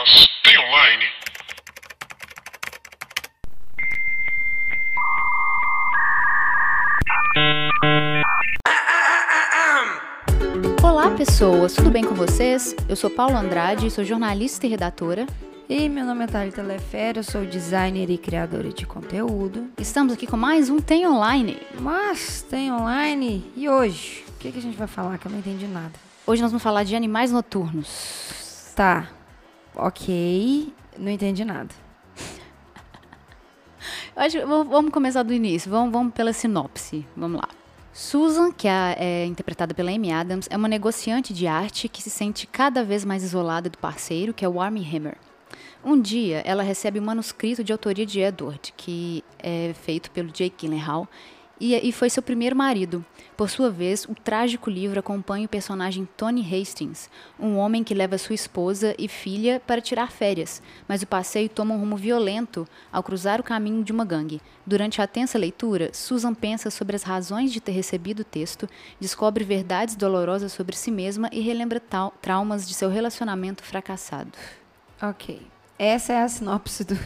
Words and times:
Mas 0.00 0.28
tem 0.44 0.56
online? 0.60 1.04
Olá, 10.84 11.10
pessoas, 11.16 11.74
tudo 11.74 11.90
bem 11.90 12.04
com 12.04 12.14
vocês? 12.14 12.76
Eu 12.88 12.94
sou 12.94 13.10
Paulo 13.10 13.36
Andrade, 13.36 13.90
sou 13.90 14.04
jornalista 14.04 14.66
e 14.66 14.70
redatora. 14.70 15.26
E 15.68 15.88
meu 15.88 16.04
nome 16.04 16.22
é 16.22 16.26
Thalita 16.28 16.62
Lefere, 16.62 17.18
eu 17.18 17.24
sou 17.24 17.44
designer 17.44 18.08
e 18.08 18.16
criadora 18.16 18.68
de 18.68 18.86
conteúdo. 18.86 19.68
Estamos 19.78 20.12
aqui 20.12 20.28
com 20.28 20.36
mais 20.36 20.70
um 20.70 20.78
Tem 20.80 21.08
Online. 21.08 21.60
Mas 21.80 22.42
tem 22.48 22.72
online 22.72 23.50
e 23.56 23.68
hoje? 23.68 24.24
O 24.28 24.38
que, 24.38 24.52
que 24.52 24.58
a 24.58 24.62
gente 24.62 24.78
vai 24.78 24.86
falar 24.86 25.18
que 25.18 25.26
eu 25.26 25.32
não 25.32 25.40
entendi 25.40 25.66
nada? 25.66 25.92
Hoje 26.24 26.40
nós 26.40 26.52
vamos 26.52 26.62
falar 26.62 26.84
de 26.84 26.94
animais 26.94 27.32
noturnos. 27.32 28.72
Tá, 28.76 29.08
ok, 29.78 30.72
não 30.98 31.10
entendi 31.10 31.44
nada. 31.44 31.74
Acho, 34.14 34.44
vamos 34.46 34.90
começar 34.90 35.22
do 35.22 35.32
início, 35.32 35.70
vamos, 35.70 35.92
vamos 35.92 36.12
pela 36.12 36.32
sinopse. 36.32 37.06
Vamos 37.16 37.40
lá. 37.40 37.48
Susan, 37.92 38.52
que 38.52 38.68
é, 38.68 38.96
é 38.98 39.26
interpretada 39.26 39.74
pela 39.74 39.90
Amy 39.90 40.12
Adams, 40.12 40.48
é 40.50 40.56
uma 40.56 40.68
negociante 40.68 41.32
de 41.32 41.46
arte 41.46 41.88
que 41.88 42.02
se 42.02 42.10
sente 42.10 42.46
cada 42.46 42.84
vez 42.84 43.04
mais 43.04 43.22
isolada 43.22 43.68
do 43.68 43.78
parceiro, 43.78 44.34
que 44.34 44.44
é 44.44 44.48
o 44.48 44.60
Armie 44.60 44.84
Hammer. 44.84 45.16
Um 45.84 46.00
dia, 46.00 46.42
ela 46.44 46.62
recebe 46.62 46.98
um 47.00 47.04
manuscrito 47.04 47.62
de 47.62 47.72
autoria 47.72 48.04
de 48.04 48.20
Edward, 48.20 48.72
que 48.76 49.24
é 49.38 49.72
feito 49.72 50.10
pelo 50.10 50.28
Jake 50.28 50.54
Gyllenhaal, 50.58 51.08
e, 51.60 51.74
e 51.76 51.92
foi 51.92 52.10
seu 52.10 52.22
primeiro 52.22 52.56
marido. 52.56 53.04
Por 53.36 53.48
sua 53.48 53.70
vez, 53.70 54.04
o 54.04 54.14
trágico 54.14 54.68
livro 54.68 54.98
acompanha 54.98 55.46
o 55.46 55.48
personagem 55.48 56.08
Tony 56.16 56.42
Hastings, 56.42 57.08
um 57.38 57.56
homem 57.56 57.84
que 57.84 57.94
leva 57.94 58.18
sua 58.18 58.34
esposa 58.34 58.94
e 58.98 59.06
filha 59.06 59.62
para 59.64 59.80
tirar 59.80 60.10
férias, 60.10 60.60
mas 60.88 61.02
o 61.02 61.06
passeio 61.06 61.48
toma 61.48 61.74
um 61.74 61.78
rumo 61.78 61.96
violento 61.96 62.66
ao 62.92 63.02
cruzar 63.02 63.40
o 63.40 63.44
caminho 63.44 63.84
de 63.84 63.92
uma 63.92 64.04
gangue. 64.04 64.40
Durante 64.66 65.00
a 65.00 65.06
tensa 65.06 65.38
leitura, 65.38 65.90
Susan 65.92 66.34
pensa 66.34 66.70
sobre 66.70 66.96
as 66.96 67.02
razões 67.02 67.52
de 67.52 67.60
ter 67.60 67.72
recebido 67.72 68.20
o 68.20 68.24
texto, 68.24 68.68
descobre 69.00 69.44
verdades 69.44 69.94
dolorosas 69.94 70.52
sobre 70.52 70.76
si 70.76 70.90
mesma 70.90 71.28
e 71.32 71.40
relembra 71.40 71.80
traumas 72.20 72.66
de 72.66 72.74
seu 72.74 72.88
relacionamento 72.88 73.62
fracassado. 73.62 74.32
Ok, 75.00 75.40
essa 75.78 76.12
é 76.12 76.22
a 76.22 76.28
sinopse 76.28 76.82
do. 76.82 76.98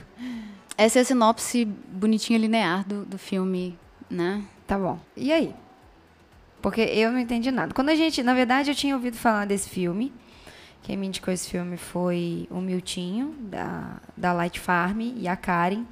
Essa 0.79 0.99
é 0.99 1.03
a 1.03 1.05
sinopse 1.05 1.65
bonitinha 1.65 2.39
linear 2.39 2.89
do, 2.89 3.05
do 3.05 3.19
filme, 3.19 3.79
né? 4.13 4.43
Tá 4.67 4.79
bom. 4.79 4.99
E 5.17 5.33
aí? 5.33 5.55
Porque 6.61 6.81
eu 6.81 7.11
não 7.11 7.19
entendi 7.19 7.51
nada. 7.51 7.75
Quando 7.75 7.89
a 7.89 7.95
gente, 7.95 8.23
na 8.23 8.35
verdade, 8.35 8.71
eu 8.71 8.75
tinha 8.75 8.95
ouvido 8.95 9.17
falar 9.17 9.47
desse 9.47 9.69
filme. 9.69 10.13
Quem 10.83 10.97
me 10.97 11.07
indicou 11.07 11.33
esse 11.33 11.49
filme 11.49 11.77
foi 11.77 12.47
o 12.51 12.61
Miltinho, 12.61 13.35
da, 13.41 14.01
da 14.17 14.33
Light 14.33 14.61
Farm, 14.61 15.01
e 15.01 15.27
a 15.27 15.37
Karen. 15.37 15.85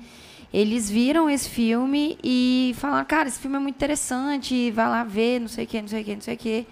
Eles 0.53 0.91
viram 0.91 1.31
esse 1.31 1.49
filme 1.49 2.19
e 2.23 2.75
falaram, 2.77 3.05
cara, 3.07 3.29
esse 3.29 3.39
filme 3.39 3.57
é 3.57 3.61
muito 3.61 3.77
interessante, 3.77 4.71
vai 4.73 4.89
lá 4.89 5.05
ver, 5.05 5.41
não 5.41 5.49
sei 5.49 5.65
o 5.65 5.67
que, 5.67 5.81
não 5.81 5.89
sei 5.89 6.03
o 6.03 6.05
que, 6.05 6.15
não 6.15 6.21
sei 6.21 6.35
o 6.35 6.39
que. 6.39 6.67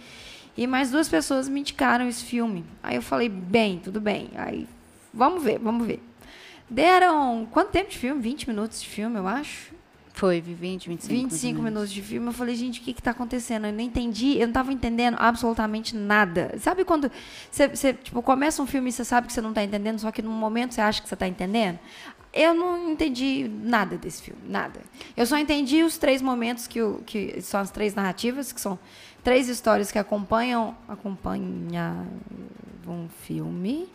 E 0.56 0.66
mais 0.66 0.90
duas 0.90 1.08
pessoas 1.08 1.48
me 1.48 1.60
indicaram 1.60 2.08
esse 2.08 2.24
filme. 2.24 2.64
Aí 2.82 2.96
eu 2.96 3.02
falei, 3.02 3.28
bem, 3.28 3.78
tudo 3.78 4.00
bem. 4.00 4.30
Aí, 4.34 4.66
vamos 5.14 5.42
ver, 5.44 5.60
vamos 5.60 5.86
ver. 5.86 6.02
Deram, 6.68 7.46
quanto 7.50 7.70
tempo 7.70 7.90
de 7.90 7.98
filme? 7.98 8.20
20 8.20 8.48
minutos 8.48 8.82
de 8.82 8.88
filme, 8.88 9.16
eu 9.16 9.28
acho. 9.28 9.77
Foi 10.18 10.40
20, 10.40 10.88
25 10.88 10.88
mais 10.88 11.04
ou 11.04 11.30
25 11.30 11.46
menos. 11.46 11.64
minutos 11.64 11.92
de 11.92 12.02
filme. 12.02 12.26
Eu 12.26 12.32
falei, 12.32 12.56
gente, 12.56 12.80
o 12.80 12.82
que 12.82 12.90
está 12.90 13.12
acontecendo? 13.12 13.68
Eu 13.68 13.72
não 13.72 13.80
entendi, 13.80 14.32
eu 14.32 14.40
não 14.40 14.48
estava 14.48 14.72
entendendo 14.72 15.16
absolutamente 15.16 15.94
nada. 15.94 16.56
Sabe 16.58 16.84
quando 16.84 17.08
você, 17.48 17.68
você, 17.68 17.94
tipo, 17.94 18.20
começa 18.20 18.60
um 18.60 18.66
filme 18.66 18.88
e 18.88 18.92
você 18.92 19.04
sabe 19.04 19.28
que 19.28 19.32
você 19.32 19.40
não 19.40 19.50
está 19.50 19.62
entendendo, 19.62 20.00
só 20.00 20.10
que 20.10 20.20
no 20.20 20.30
momento 20.32 20.74
você 20.74 20.80
acha 20.80 21.00
que 21.00 21.08
você 21.08 21.14
está 21.14 21.28
entendendo? 21.28 21.78
Eu 22.34 22.52
não 22.52 22.90
entendi 22.90 23.48
nada 23.62 23.96
desse 23.96 24.22
filme, 24.22 24.40
nada. 24.48 24.80
Eu 25.16 25.24
só 25.24 25.38
entendi 25.38 25.84
os 25.84 25.96
três 25.98 26.20
momentos 26.20 26.66
que, 26.66 26.82
o, 26.82 27.00
que 27.06 27.40
são 27.40 27.60
as 27.60 27.70
três 27.70 27.94
narrativas, 27.94 28.50
que 28.50 28.60
são 28.60 28.76
três 29.22 29.48
histórias 29.48 29.92
que 29.92 30.00
acompanham, 30.00 30.76
acompanham 30.88 32.08
um 32.88 33.08
filme 33.24 33.88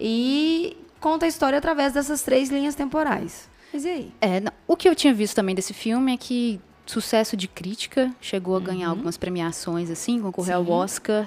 e 0.00 0.76
conta 0.98 1.24
a 1.24 1.28
história 1.28 1.56
através 1.56 1.92
dessas 1.92 2.22
três 2.22 2.50
linhas 2.50 2.74
temporais. 2.74 3.48
Mas 3.72 3.84
e 3.84 3.88
aí? 3.88 4.12
É, 4.20 4.40
não, 4.40 4.52
o 4.66 4.76
que 4.76 4.88
eu 4.88 4.94
tinha 4.94 5.12
visto 5.12 5.34
também 5.34 5.54
desse 5.54 5.74
filme 5.74 6.12
é 6.14 6.16
que 6.16 6.60
sucesso 6.86 7.36
de 7.36 7.48
crítica, 7.48 8.14
chegou 8.20 8.56
a 8.56 8.60
ganhar 8.60 8.88
algumas 8.88 9.16
premiações, 9.16 9.90
assim, 9.90 10.20
concorreu 10.20 10.56
ao 10.58 10.62
Uhum. 10.62 10.70
Oscar. 10.70 11.26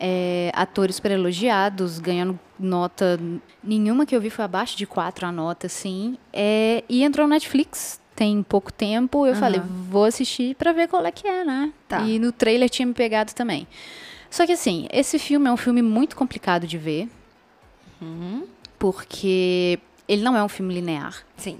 É, 0.00 0.52
atores 0.54 0.96
super 0.96 1.10
elogiados, 1.10 1.98
ganhando 1.98 2.38
nota. 2.58 3.18
Nenhuma 3.62 4.06
que 4.06 4.14
eu 4.14 4.20
vi 4.20 4.30
foi 4.30 4.44
abaixo 4.44 4.76
de 4.76 4.86
4 4.86 5.26
a 5.26 5.32
nota, 5.32 5.66
assim. 5.66 6.16
É, 6.32 6.84
e 6.88 7.02
entrou 7.02 7.26
no 7.26 7.32
Netflix 7.34 8.00
tem 8.14 8.42
pouco 8.42 8.72
tempo. 8.72 9.24
Eu 9.26 9.32
Aham. 9.32 9.40
falei, 9.40 9.60
vou 9.60 10.04
assistir 10.04 10.54
pra 10.56 10.72
ver 10.72 10.88
qual 10.88 11.04
é 11.04 11.10
que 11.12 11.26
é, 11.26 11.44
né? 11.44 11.72
Tá. 11.88 12.00
E 12.02 12.18
no 12.18 12.30
trailer 12.32 12.68
tinha 12.70 12.86
me 12.86 12.94
pegado 12.94 13.32
também. 13.34 13.66
Só 14.30 14.44
que 14.46 14.52
assim, 14.52 14.86
esse 14.92 15.18
filme 15.18 15.48
é 15.48 15.52
um 15.52 15.56
filme 15.56 15.82
muito 15.82 16.14
complicado 16.16 16.66
de 16.66 16.76
ver, 16.78 17.08
Uhum. 18.00 18.44
porque 18.78 19.78
ele 20.08 20.22
não 20.22 20.36
é 20.36 20.42
um 20.42 20.48
filme 20.48 20.74
linear. 20.74 21.24
Sim. 21.36 21.58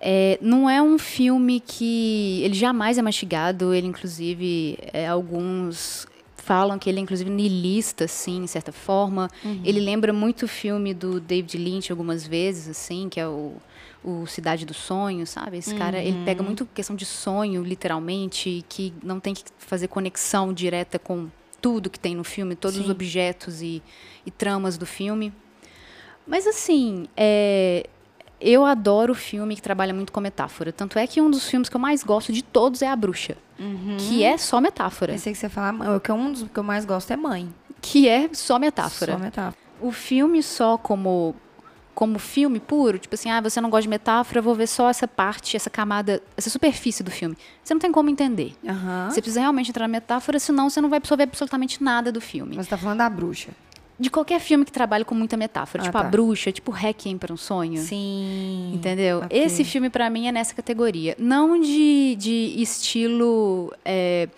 É, 0.00 0.38
não 0.42 0.68
é 0.68 0.82
um 0.82 0.98
filme 0.98 1.60
que 1.60 2.42
ele 2.42 2.54
jamais 2.54 2.98
é 2.98 3.02
mastigado. 3.02 3.72
Ele, 3.72 3.86
inclusive, 3.86 4.78
é, 4.92 5.06
alguns 5.06 6.06
falam 6.36 6.76
que 6.76 6.90
ele 6.90 6.98
é, 6.98 7.02
inclusive, 7.02 7.30
niilista, 7.30 8.04
assim, 8.04 8.42
de 8.42 8.48
certa 8.48 8.72
forma. 8.72 9.30
Ele 9.64 9.78
lembra 9.78 10.12
muito 10.12 10.44
o 10.44 10.48
filme 10.48 10.92
do 10.92 11.20
David 11.20 11.56
Lynch 11.56 11.92
algumas 11.92 12.26
vezes, 12.26 12.68
assim, 12.68 13.08
que 13.08 13.20
é 13.20 13.26
o, 13.28 13.54
o 14.02 14.26
Cidade 14.26 14.66
do 14.66 14.74
Sonho, 14.74 15.24
sabe? 15.24 15.58
Esse 15.58 15.74
cara, 15.76 16.02
ele 16.02 16.24
pega 16.24 16.42
muito 16.42 16.66
questão 16.66 16.96
de 16.96 17.06
sonho, 17.06 17.62
literalmente, 17.62 18.64
que 18.68 18.92
não 19.04 19.20
tem 19.20 19.34
que 19.34 19.44
fazer 19.56 19.86
conexão 19.86 20.52
direta 20.52 20.98
com 20.98 21.28
tudo 21.60 21.88
que 21.88 21.98
tem 21.98 22.16
no 22.16 22.24
filme, 22.24 22.56
todos 22.56 22.76
os 22.76 22.86
Sim. 22.86 22.90
objetos 22.90 23.62
e, 23.62 23.80
e 24.26 24.30
tramas 24.30 24.76
do 24.76 24.84
filme. 24.84 25.32
Mas 26.26 26.46
assim, 26.46 27.06
é, 27.16 27.86
eu 28.40 28.64
adoro 28.64 29.14
filme 29.14 29.54
que 29.54 29.62
trabalha 29.62 29.94
muito 29.94 30.12
com 30.12 30.20
metáfora. 30.20 30.72
Tanto 30.72 30.98
é 30.98 31.06
que 31.06 31.20
um 31.20 31.30
dos 31.30 31.48
filmes 31.48 31.68
que 31.68 31.76
eu 31.76 31.80
mais 31.80 32.02
gosto 32.02 32.32
de 32.32 32.42
todos 32.42 32.82
é 32.82 32.88
A 32.88 32.96
Bruxa. 32.96 33.36
Que 33.98 34.24
é 34.24 34.36
só 34.36 34.60
metáfora. 34.60 35.12
Pensei 35.12 35.32
que 35.32 35.38
você 35.38 35.46
ia 35.46 35.50
falar, 35.50 36.00
que 36.00 36.10
é 36.10 36.14
um 36.14 36.32
dos 36.32 36.42
que 36.42 36.58
eu 36.58 36.64
mais 36.64 36.84
gosto 36.84 37.12
é 37.12 37.16
mãe. 37.16 37.52
Que 37.80 38.08
é 38.08 38.28
só 38.32 38.58
metáfora. 38.58 39.12
Só 39.12 39.18
metáfora. 39.18 39.56
O 39.80 39.92
filme 39.92 40.42
só 40.42 40.76
como 40.76 41.34
como 41.94 42.18
filme 42.18 42.58
puro, 42.58 42.98
tipo 42.98 43.14
assim, 43.14 43.30
ah, 43.30 43.40
você 43.40 43.60
não 43.60 43.68
gosta 43.68 43.82
de 43.82 43.88
metáfora, 43.88 44.38
eu 44.38 44.42
vou 44.42 44.54
ver 44.54 44.66
só 44.66 44.88
essa 44.88 45.06
parte, 45.06 45.56
essa 45.56 45.68
camada, 45.68 46.22
essa 46.36 46.48
superfície 46.48 47.02
do 47.02 47.10
filme. 47.10 47.36
Você 47.62 47.74
não 47.74 47.78
tem 47.78 47.92
como 47.92 48.08
entender. 48.08 48.54
Aham. 48.66 49.10
Você 49.10 49.20
precisa 49.20 49.40
realmente 49.40 49.68
entrar 49.68 49.86
na 49.86 49.92
metáfora, 49.92 50.38
senão 50.38 50.70
você 50.70 50.80
não 50.80 50.88
vai 50.88 50.96
absorver 50.96 51.24
absolutamente 51.24 51.82
nada 51.84 52.10
do 52.10 52.20
filme. 52.20 52.56
Mas 52.56 52.66
você 52.66 52.70
tá 52.70 52.78
falando 52.78 52.98
da 52.98 53.10
bruxa. 53.10 53.50
De 54.00 54.10
qualquer 54.10 54.40
filme 54.40 54.64
que 54.64 54.72
trabalhe 54.72 55.04
com 55.04 55.14
muita 55.14 55.36
metáfora, 55.36 55.82
Ah, 55.82 55.86
tipo 55.86 55.98
tá. 55.98 56.04
A 56.04 56.08
Bruxa, 56.10 56.50
tipo 56.50 56.70
Requiem 56.72 57.16
para 57.18 57.32
um 57.32 57.36
Sonho. 57.36 57.80
Sim. 57.82 58.72
Entendeu? 58.74 59.18
Ok. 59.18 59.28
Esse 59.38 59.62
filme, 59.64 59.88
pra 59.90 60.10
mim, 60.10 60.26
é 60.26 60.32
nessa 60.32 60.54
categoria. 60.54 61.14
Não 61.18 61.60
de, 61.60 62.16
de 62.18 62.54
estilo 62.60 63.72
é, 63.84 64.28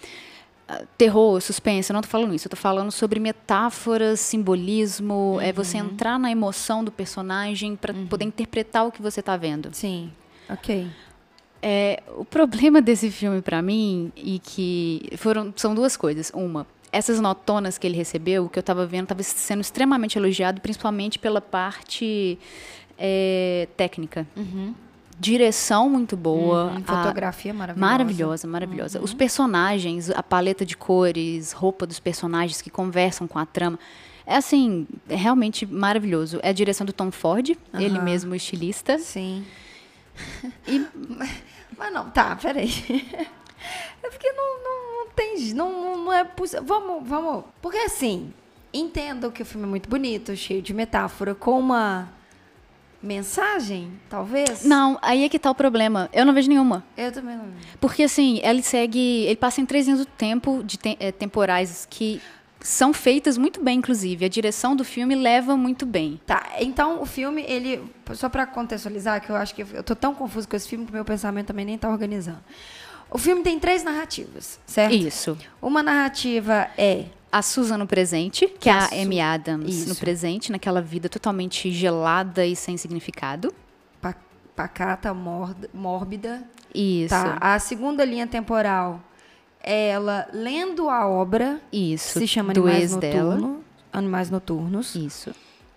terror, 0.99 1.41
suspense, 1.41 1.91
eu 1.91 1.95
não 1.95 2.03
tô 2.03 2.09
falando 2.09 2.35
isso. 2.35 2.47
Eu 2.47 2.51
tô 2.51 2.57
falando 2.57 2.91
sobre 2.91 3.19
metáforas, 3.21 4.21
simbolismo, 4.21 5.39
é 5.41 5.53
você 5.53 5.79
Uhum. 5.81 5.87
entrar 5.87 6.19
na 6.19 6.31
emoção 6.31 6.83
do 6.85 6.91
personagem 6.91 7.77
pra 7.77 7.95
poder 8.11 8.25
interpretar 8.25 8.87
o 8.87 8.93
que 8.93 9.01
você 9.01 9.23
tá 9.23 9.37
vendo. 9.37 9.71
Sim. 9.73 10.11
Ok. 10.51 10.87
É, 11.63 12.03
o 12.19 12.25
problema 12.25 12.81
desse 12.83 13.11
filme 13.11 13.41
pra 13.41 13.63
mim 13.63 14.13
e 14.17 14.39
que 14.39 15.09
foram 15.17 15.53
são 15.57 15.75
duas 15.75 15.97
coisas. 15.97 16.31
Uma, 16.35 16.67
essas 16.97 17.21
notonas 17.21 17.77
que 17.79 17.87
ele 17.87 17.97
recebeu, 17.97 18.49
que 18.49 18.59
eu 18.59 18.63
tava 18.63 18.87
vendo, 18.87 19.07
tava 19.09 19.23
sendo 19.23 19.61
extremamente 19.61 20.17
elogiado, 20.19 20.61
principalmente 20.61 21.19
pela 21.19 21.41
parte 21.41 22.39
é, 22.99 23.69
técnica. 23.77 24.27
Direção 25.19 25.89
muito 25.89 26.17
boa, 26.17 26.65
Uhum. 26.73 26.83
a- 26.87 27.03
Fotografia 27.03 27.55
maravilhosa. 27.55 27.91
maravilhosa, 27.93 28.47
maravilhosa. 28.49 29.01
Os 29.01 29.15
personagens, 29.15 30.11
a 30.11 30.23
paleta 30.23 30.67
de 30.67 30.77
cores, 30.77 31.53
roupa 31.53 31.87
dos 31.87 32.01
personagens 32.01 32.61
que 32.61 32.69
conversam 32.71 33.29
com 33.29 33.39
a 33.39 33.47
trama. 33.47 33.79
É 34.27 34.37
assim, 34.37 34.87
é 35.09 35.15
realmente 35.15 35.65
maravilhoso. 35.67 36.41
É 36.43 36.49
a 36.49 36.53
direção 36.53 36.85
do 36.87 36.93
Tom 36.93 37.11
Ford, 37.13 37.51
ele 37.75 37.99
mesmo 38.01 38.33
o 38.33 38.35
estilista. 38.35 38.99
Sim. 38.99 39.45
E... 40.67 40.85
Mas 41.79 41.93
não, 41.93 42.11
tá, 42.11 42.37
peraí. 42.37 42.71
É 44.03 44.11
porque 44.11 44.31
não, 44.33 44.63
não 44.63 44.94
tem. 45.15 45.53
Não, 45.55 45.97
não 46.05 46.13
é 46.13 46.25
possível. 46.25 46.65
Vamos, 46.65 47.09
vamos. 47.09 47.45
Porque 47.63 47.79
assim, 47.79 48.33
entendo 48.73 49.31
que 49.33 49.43
o 49.43 49.45
filme 49.47 49.67
é 49.67 49.71
muito 49.71 49.89
bonito, 49.89 50.35
cheio 50.37 50.61
de 50.63 50.73
metáfora, 50.75 51.35
com 51.35 51.59
uma 51.59 52.09
mensagem, 53.03 53.93
talvez. 54.09 54.65
Não, 54.65 54.99
aí 55.03 55.25
é 55.25 55.29
que 55.29 55.39
tá 55.39 55.51
o 55.51 55.55
problema. 55.55 56.09
Eu 56.13 56.25
não 56.25 56.33
vejo 56.33 56.49
nenhuma. 56.49 56.85
Eu 56.97 57.13
também 57.13 57.37
não. 57.37 57.47
Porque, 57.81 58.03
assim, 58.05 58.41
ele 58.43 58.63
segue. 58.63 59.25
Ele 59.27 59.37
passa 59.37 59.61
em 59.61 59.67
três 59.67 59.87
linhas 59.87 60.01
do 60.01 60.07
tempo, 60.07 60.63
de 60.65 60.77
te- 60.79 60.97
eh, 60.99 61.13
temporais, 61.13 61.87
que 61.91 62.21
são 62.61 62.95
feitas 62.95 63.37
muito 63.37 63.63
bem, 63.63 63.79
inclusive. 63.79 64.25
A 64.25 64.29
direção 64.29 64.75
do 64.75 64.85
filme 64.85 65.15
leva 65.15 65.55
muito 65.55 65.85
bem. 65.85 66.19
Tá, 66.27 66.53
então 66.61 67.03
o 67.03 67.07
filme, 67.07 67.45
ele. 67.47 67.83
Só 68.15 68.29
pra 68.31 68.47
contextualizar, 68.47 69.21
que 69.21 69.31
eu 69.31 69.37
acho 69.37 69.55
que 69.55 69.63
eu 69.63 69.83
tô 69.83 69.95
tão 69.95 70.15
confuso 70.15 70.49
com 70.49 70.57
esse 70.57 70.67
filme 70.69 70.87
que 70.87 70.93
meu 70.93 71.05
pensamento 71.05 71.49
também 71.49 71.67
nem 71.67 71.77
tá 71.77 71.91
organizando. 71.91 72.43
O 73.15 73.19
filme 73.19 73.43
tem 73.45 73.61
três 73.61 73.85
narrativas, 73.85 74.59
certo? 74.67 74.93
Isso. 74.93 75.39
Uma 75.63 75.85
narrativa 75.85 76.67
é 76.77 77.05
A 77.31 77.43
Susan 77.43 77.79
no 77.79 77.87
presente, 77.87 78.49
que 78.59 78.69
é 78.69 78.73
a 78.73 78.89
Su- 78.89 78.95
Amy 78.97 79.21
Adams 79.21 79.87
no 79.87 79.93
Isso. 79.93 80.01
presente, 80.01 80.51
naquela 80.51 80.83
vida 80.83 81.09
totalmente 81.09 81.71
gelada 81.71 82.45
e 82.45 82.57
sem 82.57 82.77
significado. 82.77 83.55
pa- 84.03 84.17
pacata, 84.57 85.15
mórbida. 85.73 86.43
Isso. 86.75 87.11
Tá. 87.15 87.39
A 87.41 87.59
segunda 87.61 88.05
linha 88.05 88.27
temporal 88.27 89.01
é 89.63 89.91
ela 89.91 90.29
lendo 90.33 90.91
a 90.91 91.07
obra, 91.09 91.61
Isso. 91.73 92.19
se 92.19 92.27
chama 92.27 92.53
do 92.53 92.63
Animais 92.63 92.93
ex 92.93 92.97
dela. 93.01 93.37
Noturno, 93.37 93.65
Animais 93.93 94.29
Noturnos, 94.31 94.95
Isso. 94.97 95.33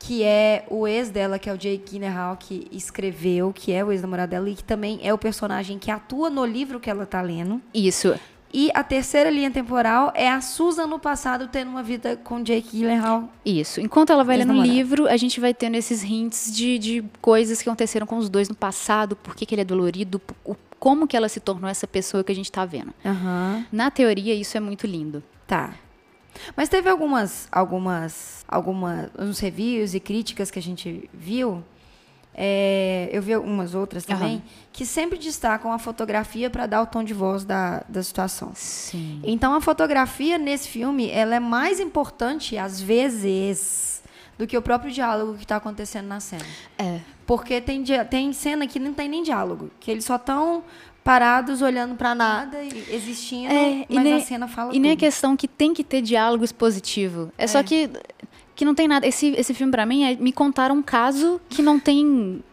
Que 0.08 0.24
é 0.24 0.66
o 0.70 0.88
ex 0.88 1.10
dela, 1.10 1.38
que 1.38 1.50
é 1.50 1.54
o 1.54 1.58
Jake 1.58 1.84
Gyllenhaal, 1.92 2.38
que 2.38 2.66
escreveu, 2.72 3.52
que 3.54 3.72
é 3.74 3.84
o 3.84 3.92
ex-namorado 3.92 4.30
dela 4.32 4.50
e 4.50 4.56
que 4.56 4.64
também 4.64 5.00
é 5.04 5.14
o 5.14 5.18
personagem 5.18 5.78
que 5.78 5.92
atua 5.92 6.30
no 6.30 6.46
livro 6.46 6.80
que 6.80 6.90
ela 6.90 7.06
tá 7.06 7.22
lendo. 7.22 7.62
Isso. 7.74 8.16
E 8.54 8.72
a 8.74 8.82
terceira 8.82 9.30
linha 9.30 9.52
temporal 9.52 10.12
é 10.16 10.30
a 10.32 10.40
Susan 10.40 10.88
no 10.88 10.98
passado 10.98 11.50
tendo 11.50 11.70
uma 11.70 11.84
vida 11.84 12.16
com 12.16 12.42
Jake 12.42 12.78
Gyllenhaal. 12.78 13.30
Isso. 13.46 13.82
Enquanto 13.82 14.12
ela 14.14 14.24
vai 14.24 14.38
lendo 14.38 14.54
o 14.54 14.62
livro, 14.64 15.08
a 15.08 15.18
gente 15.18 15.42
vai 15.42 15.54
tendo 15.54 15.76
esses 15.76 16.02
hints 16.04 16.50
de, 16.56 16.80
de 16.80 17.04
coisas 17.22 17.62
que 17.62 17.68
aconteceram 17.68 18.08
com 18.08 18.16
os 18.18 18.30
dois 18.30 18.48
no 18.48 18.56
passado, 18.56 19.18
por 19.18 19.36
que, 19.36 19.46
que 19.46 19.54
ele 19.54 19.64
é 19.64 19.66
dolorido, 19.66 20.22
o- 20.46 20.56
como 20.80 21.06
que 21.08 21.18
ela 21.18 21.28
se 21.28 21.40
tornou 21.42 21.70
essa 21.70 21.86
pessoa 21.88 22.24
que 22.24 22.32
a 22.32 22.36
gente 22.36 22.50
tá 22.52 22.64
vendo. 22.64 22.94
Aham. 23.06 23.66
Na 23.72 23.92
teoria, 23.92 24.34
isso 24.34 24.56
é 24.56 24.60
muito 24.62 24.88
lindo. 24.88 25.22
Tá. 25.46 25.74
Mas 26.56 26.70
teve 26.70 26.90
algumas, 26.90 27.48
algumas, 27.52 28.46
algumas, 28.48 29.10
uns 29.18 29.40
reviews 29.40 29.94
e 29.94 30.00
críticas 30.00 30.52
que 30.52 30.60
a 30.60 30.62
gente 30.62 31.10
viu. 31.14 31.64
é, 32.40 33.10
eu 33.12 33.22
vi 33.22 33.34
algumas 33.34 33.74
outras 33.74 34.06
também 34.06 34.36
Aham. 34.36 34.44
que 34.72 34.86
sempre 34.86 35.18
destacam 35.18 35.72
a 35.72 35.80
fotografia 35.80 36.50
para 36.52 36.68
dar 36.68 36.84
o 36.84 36.86
tom 36.86 37.04
de 37.04 37.14
voz 37.14 37.44
da, 37.44 37.84
da 37.90 38.04
situação. 38.04 38.52
Sim. 38.54 39.20
Então 39.24 39.56
a 39.56 39.62
fotografia 39.62 40.38
nesse 40.38 40.68
filme 40.68 41.10
ela 41.10 41.36
é 41.36 41.40
mais 41.40 41.80
importante 41.80 42.56
às 42.56 42.80
vezes 42.80 44.04
do 44.38 44.46
que 44.46 44.56
o 44.56 44.62
próprio 44.62 44.92
diálogo 44.92 45.34
que 45.34 45.44
está 45.44 45.56
acontecendo 45.56 46.06
na 46.06 46.20
cena. 46.20 46.46
É. 46.78 47.00
Porque 47.26 47.60
tem, 47.60 47.84
tem 48.10 48.32
cena 48.32 48.68
que 48.68 48.80
não 48.80 48.94
tem 48.94 49.10
nem 49.10 49.24
diálogo, 49.24 49.72
que 49.80 49.90
eles 49.90 50.06
só 50.06 50.16
estão 50.16 50.64
parados 51.08 51.62
olhando 51.62 51.96
para 51.96 52.14
nada 52.14 52.62
e 52.62 52.94
existindo, 52.94 53.52
É, 53.54 53.86
mas 53.90 54.04
nem- 54.04 54.14
a 54.16 54.20
cena 54.20 54.48
fala 54.48 54.76
E 54.76 54.80
nem 54.80 54.92
a 54.92 54.94
tudo. 54.94 55.00
questão 55.00 55.38
que 55.38 55.48
tem 55.48 55.74
que 55.74 55.84
ter 55.84 56.02
diálogo 56.02 56.44
expositivo. 56.44 57.32
É, 57.38 57.48
só 57.48 57.60
É. 57.60 57.64
que 57.64 57.90
que 58.56 58.66
não 58.66 58.74
tem 58.76 58.88
nada. 58.88 59.06
Esse, 59.08 59.28
esse 59.38 59.54
filme, 59.54 59.72
pra 59.72 59.86
mim, 59.86 60.04
é 60.04 60.16
me 60.16 60.32
contar 60.34 60.72
um 60.72 60.82
caso 60.82 61.40
que 61.48 61.62
não 61.62 61.80
tem 61.80 62.44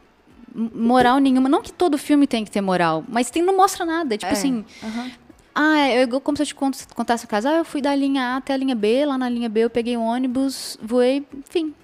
moral 0.54 1.18
nenhuma. 1.18 1.48
Não 1.48 1.62
que 1.62 1.72
todo 1.72 1.96
filme 1.98 2.26
tem 2.26 2.44
que 2.44 2.50
ter 2.50 2.60
moral, 2.60 3.02
mas 3.08 3.30
tem, 3.30 3.42
não 3.42 3.56
mostra 3.56 3.84
nada. 3.86 4.16
Tipo 4.16 4.30
É. 4.30 4.36
assim, 4.36 4.64
Aham. 4.82 5.10
ah, 5.54 5.78
é 5.80 6.02
igual 6.02 6.20
como 6.20 6.36
se 6.36 6.42
eu 6.42 6.46
te 6.46 6.54
cont- 6.54 6.86
contasse 6.94 7.24
o 7.24 7.28
caso. 7.28 7.48
Ah, 7.48 7.54
eu 7.56 7.64
fui 7.64 7.80
da 7.80 7.94
linha 7.94 8.22
A 8.22 8.36
até 8.36 8.52
a 8.52 8.56
linha 8.56 8.74
B, 8.74 9.04
lá 9.06 9.16
na 9.18 9.28
linha 9.30 9.48
B 9.48 9.60
eu 9.60 9.70
peguei 9.70 9.96
um 9.96 10.02
ônibus, 10.02 10.78
voei, 10.82 11.26
enfim. 11.48 11.74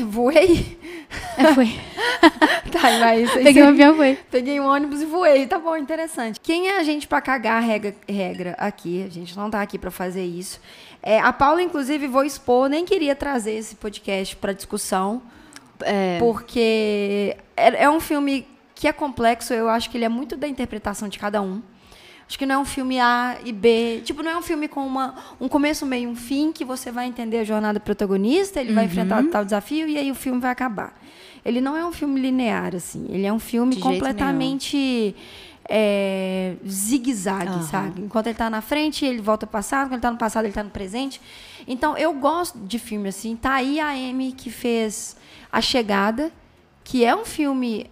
Voei? 0.00 0.78
É, 1.36 1.54
foi. 1.54 1.68
Tá, 2.72 2.80
mas 3.00 3.30
peguei 3.32 3.62
um 3.62 3.68
avião, 3.68 3.94
voei. 3.94 4.18
Peguei 4.30 4.58
um 4.58 4.64
ônibus 4.66 5.02
e 5.02 5.04
voei. 5.04 5.46
Tá 5.46 5.58
bom, 5.58 5.76
interessante. 5.76 6.40
Quem 6.40 6.68
é 6.68 6.78
a 6.78 6.82
gente 6.82 7.06
pra 7.06 7.20
cagar 7.20 7.58
a 7.58 7.60
regra, 7.60 7.94
regra 8.08 8.54
aqui? 8.58 9.04
A 9.06 9.10
gente 9.10 9.36
não 9.36 9.50
tá 9.50 9.60
aqui 9.60 9.78
pra 9.78 9.90
fazer 9.90 10.24
isso. 10.24 10.58
É, 11.02 11.18
a 11.20 11.32
Paula, 11.32 11.60
inclusive, 11.62 12.06
vou 12.06 12.24
expor, 12.24 12.68
nem 12.68 12.84
queria 12.86 13.14
trazer 13.14 13.52
esse 13.52 13.74
podcast 13.74 14.34
pra 14.36 14.52
discussão, 14.54 15.20
É, 15.84 16.18
porque 16.18 17.36
é, 17.56 17.84
é 17.84 17.90
um 17.90 18.00
filme 18.00 18.46
que 18.74 18.88
é 18.88 18.92
complexo. 18.92 19.52
Eu 19.52 19.68
acho 19.68 19.90
que 19.90 19.98
ele 19.98 20.04
é 20.04 20.08
muito 20.08 20.34
da 20.36 20.48
interpretação 20.48 21.08
de 21.08 21.18
cada 21.18 21.42
um. 21.42 21.60
Acho 22.32 22.38
que 22.38 22.46
não 22.46 22.54
é 22.54 22.58
um 22.58 22.64
filme 22.64 22.98
A 22.98 23.36
e 23.44 23.52
B. 23.52 24.00
Tipo, 24.06 24.22
não 24.22 24.30
é 24.30 24.38
um 24.38 24.40
filme 24.40 24.66
com 24.66 24.86
uma, 24.86 25.14
um 25.38 25.48
começo, 25.48 25.84
meio 25.84 26.04
e 26.04 26.06
um 26.06 26.16
fim, 26.16 26.50
que 26.50 26.64
você 26.64 26.90
vai 26.90 27.06
entender 27.06 27.40
a 27.40 27.44
jornada 27.44 27.78
do 27.78 27.82
protagonista, 27.82 28.58
ele 28.58 28.72
vai 28.72 28.86
enfrentar 28.86 29.22
tal 29.24 29.44
desafio 29.44 29.86
e 29.86 29.98
aí 29.98 30.10
o 30.10 30.14
filme 30.14 30.40
vai 30.40 30.50
acabar. 30.50 30.98
Ele 31.44 31.60
não 31.60 31.76
é 31.76 31.84
um 31.84 31.92
filme 31.92 32.18
linear, 32.18 32.74
assim. 32.74 33.04
Ele 33.10 33.26
é 33.26 33.32
um 33.34 33.38
filme 33.38 33.74
De 33.74 33.82
completamente 33.82 35.14
é, 35.68 36.54
zigue-zague, 36.66 37.50
Aham. 37.50 37.62
sabe? 37.64 38.00
Enquanto 38.00 38.28
ele 38.28 38.32
está 38.32 38.48
na 38.48 38.62
frente, 38.62 39.04
ele 39.04 39.20
volta 39.20 39.44
ao 39.44 39.50
passado. 39.50 39.88
Quando 39.88 39.92
ele 39.92 39.98
está 39.98 40.10
no 40.10 40.16
passado, 40.16 40.44
ele 40.44 40.52
está 40.52 40.62
no 40.62 40.70
presente. 40.70 41.20
Então, 41.68 41.98
eu 41.98 42.14
gosto 42.14 42.58
de 42.60 42.78
filme 42.78 43.10
assim. 43.10 43.36
Tá 43.36 43.56
aí 43.56 43.78
a 43.78 43.90
Amy 43.90 44.32
que 44.32 44.48
fez 44.48 45.18
A 45.52 45.60
Chegada, 45.60 46.32
que 46.82 47.04
é 47.04 47.14
um 47.14 47.26
filme 47.26 47.90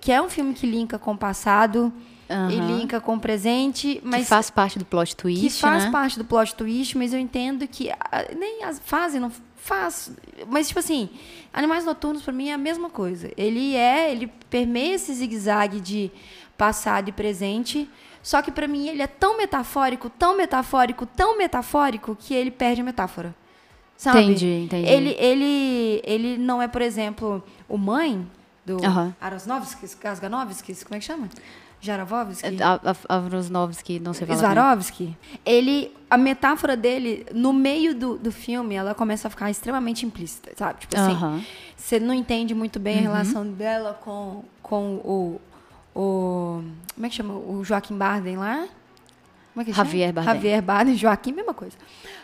que 0.00 0.12
é 0.12 0.20
um 0.22 0.28
filme 0.28 0.54
que 0.54 0.64
linka 0.66 0.98
com 0.98 1.12
o 1.12 1.16
passado 1.16 1.92
e 2.30 2.58
aham. 2.58 2.76
linka 2.76 3.00
com 3.00 3.16
o 3.16 3.20
presente, 3.20 4.00
mas 4.04 4.22
que 4.22 4.28
faz 4.28 4.50
parte 4.50 4.78
do 4.78 4.84
plot 4.84 5.16
twist, 5.16 5.40
que 5.40 5.50
faz 5.50 5.84
né? 5.84 5.90
parte 5.90 6.16
do 6.16 6.24
plot 6.24 6.54
twist, 6.54 6.96
mas 6.96 7.12
eu 7.12 7.18
entendo 7.18 7.66
que 7.66 7.90
ah, 7.90 8.26
nem 8.38 8.62
as 8.62 8.78
fazem, 8.78 9.20
não 9.20 9.32
faz. 9.56 10.12
Mas, 10.48 10.68
tipo 10.68 10.78
assim, 10.78 11.10
Animais 11.52 11.84
Noturnos, 11.84 12.22
pra 12.22 12.32
mim, 12.32 12.48
é 12.48 12.54
a 12.54 12.58
mesma 12.58 12.88
coisa. 12.88 13.30
Ele 13.36 13.74
é, 13.74 14.12
ele 14.12 14.28
permeia 14.48 14.94
esse 14.94 15.12
zigue-zague 15.12 15.80
de 15.80 16.10
passado 16.56 17.08
e 17.08 17.12
presente, 17.12 17.90
só 18.22 18.40
que 18.42 18.52
pra 18.52 18.68
mim 18.68 18.88
ele 18.88 19.02
é 19.02 19.06
tão 19.08 19.36
metafórico, 19.36 20.08
tão 20.08 20.36
metafórico, 20.36 21.06
tão 21.06 21.36
metafórico, 21.36 22.16
que 22.16 22.32
ele 22.32 22.50
perde 22.50 22.80
a 22.80 22.84
metáfora. 22.84 23.34
Sabe? 23.96 24.20
Entendi, 24.20 24.64
entendi. 24.64 24.88
Ele, 24.88 25.16
ele, 25.18 26.02
ele 26.04 26.38
não 26.38 26.62
é, 26.62 26.68
por 26.68 26.80
exemplo, 26.80 27.42
o 27.68 27.76
mãe 27.76 28.26
do 28.64 28.82
Aham. 28.84 29.14
Arosnovskis, 29.20 29.94
Kasganovskis, 29.94 30.84
como 30.84 30.96
é 30.96 30.98
que 31.00 31.04
chama? 31.04 31.28
Jarovovsky? 31.80 32.62
A- 32.62 32.80
a- 33.08 33.16
Avrosnovski, 33.16 33.98
não 34.00 34.12
sei 34.12 34.26
falar. 34.26 34.38
Swarovski, 34.38 35.16
ele, 35.46 35.90
a 36.10 36.18
metáfora 36.18 36.76
dele, 36.76 37.26
no 37.32 37.52
meio 37.52 37.94
do, 37.94 38.18
do 38.18 38.30
filme, 38.30 38.74
ela 38.74 38.94
começa 38.94 39.28
a 39.28 39.30
ficar 39.30 39.50
extremamente 39.50 40.04
implícita, 40.04 40.52
sabe? 40.56 40.80
Tipo 40.80 40.96
assim, 40.98 41.12
Aham. 41.12 41.42
você 41.76 41.98
não 41.98 42.12
entende 42.12 42.54
muito 42.54 42.78
bem 42.78 42.98
a 42.98 43.02
relação 43.02 43.46
dela 43.46 43.94
com, 44.04 44.44
com 44.62 44.96
o, 44.96 45.40
o. 45.94 46.62
Como 46.94 47.06
é 47.06 47.08
que 47.08 47.14
chama? 47.14 47.34
O 47.34 47.64
Joaquim 47.64 47.96
Bardem 47.96 48.36
lá? 48.36 48.66
Como 49.54 49.62
é 49.62 49.64
que 49.64 49.72
chama? 49.72 49.84
Javier 49.84 50.12
Bardem. 50.12 50.34
Javier 50.34 50.62
Bardem, 50.62 50.94
Joaquim, 50.96 51.32
mesma 51.32 51.54
coisa. 51.54 51.76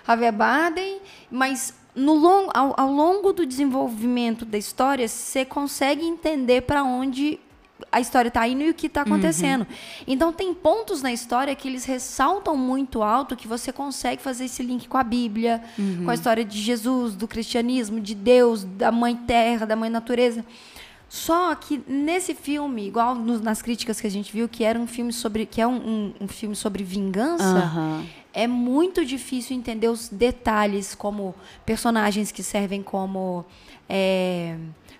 Javier 0.06 0.32
Bardem, 0.32 1.00
mas 1.30 1.74
no 1.94 2.12
long, 2.14 2.48
ao, 2.52 2.74
ao 2.78 2.92
longo 2.92 3.32
do 3.32 3.46
desenvolvimento 3.46 4.44
da 4.44 4.58
história, 4.58 5.08
você 5.08 5.46
consegue 5.46 6.04
entender 6.04 6.60
para 6.62 6.84
onde 6.84 7.40
a 7.92 8.00
história 8.00 8.28
está 8.28 8.46
indo 8.48 8.62
e 8.62 8.70
o 8.70 8.74
que 8.74 8.86
está 8.86 9.02
acontecendo. 9.02 9.66
Então 10.06 10.32
tem 10.32 10.52
pontos 10.54 11.02
na 11.02 11.12
história 11.12 11.54
que 11.54 11.68
eles 11.68 11.84
ressaltam 11.84 12.56
muito 12.56 13.02
alto 13.02 13.36
que 13.36 13.46
você 13.46 13.72
consegue 13.72 14.22
fazer 14.22 14.46
esse 14.46 14.62
link 14.62 14.88
com 14.88 14.96
a 14.96 15.02
Bíblia, 15.04 15.62
com 16.04 16.10
a 16.10 16.14
história 16.14 16.44
de 16.44 16.58
Jesus, 16.60 17.14
do 17.14 17.28
cristianismo, 17.28 18.00
de 18.00 18.14
Deus, 18.14 18.64
da 18.64 18.90
mãe 18.90 19.14
terra, 19.16 19.66
da 19.66 19.76
mãe 19.76 19.90
natureza. 19.90 20.44
Só 21.08 21.54
que 21.54 21.80
nesse 21.86 22.34
filme, 22.34 22.86
igual 22.88 23.14
nos- 23.14 23.40
nas 23.40 23.62
críticas 23.62 24.00
que 24.00 24.06
a 24.06 24.10
gente 24.10 24.32
viu, 24.32 24.48
que 24.48 24.64
era 24.64 24.78
um 24.78 24.86
filme 24.86 25.12
sobre, 25.12 25.46
que 25.46 25.60
é 25.60 25.66
um, 25.66 25.76
um- 25.76 26.12
um 26.22 26.28
filme 26.28 26.56
sobre 26.56 26.82
vingança, 26.82 27.44
Aham. 27.44 28.04
é 28.34 28.46
muito 28.48 29.04
difícil 29.04 29.56
entender 29.56 29.88
os 29.88 30.08
detalhes, 30.08 30.94
como 30.96 31.32
personagens 31.64 32.32
que 32.32 32.42
servem 32.42 32.82
como 32.82 33.44
é, 33.88 34.56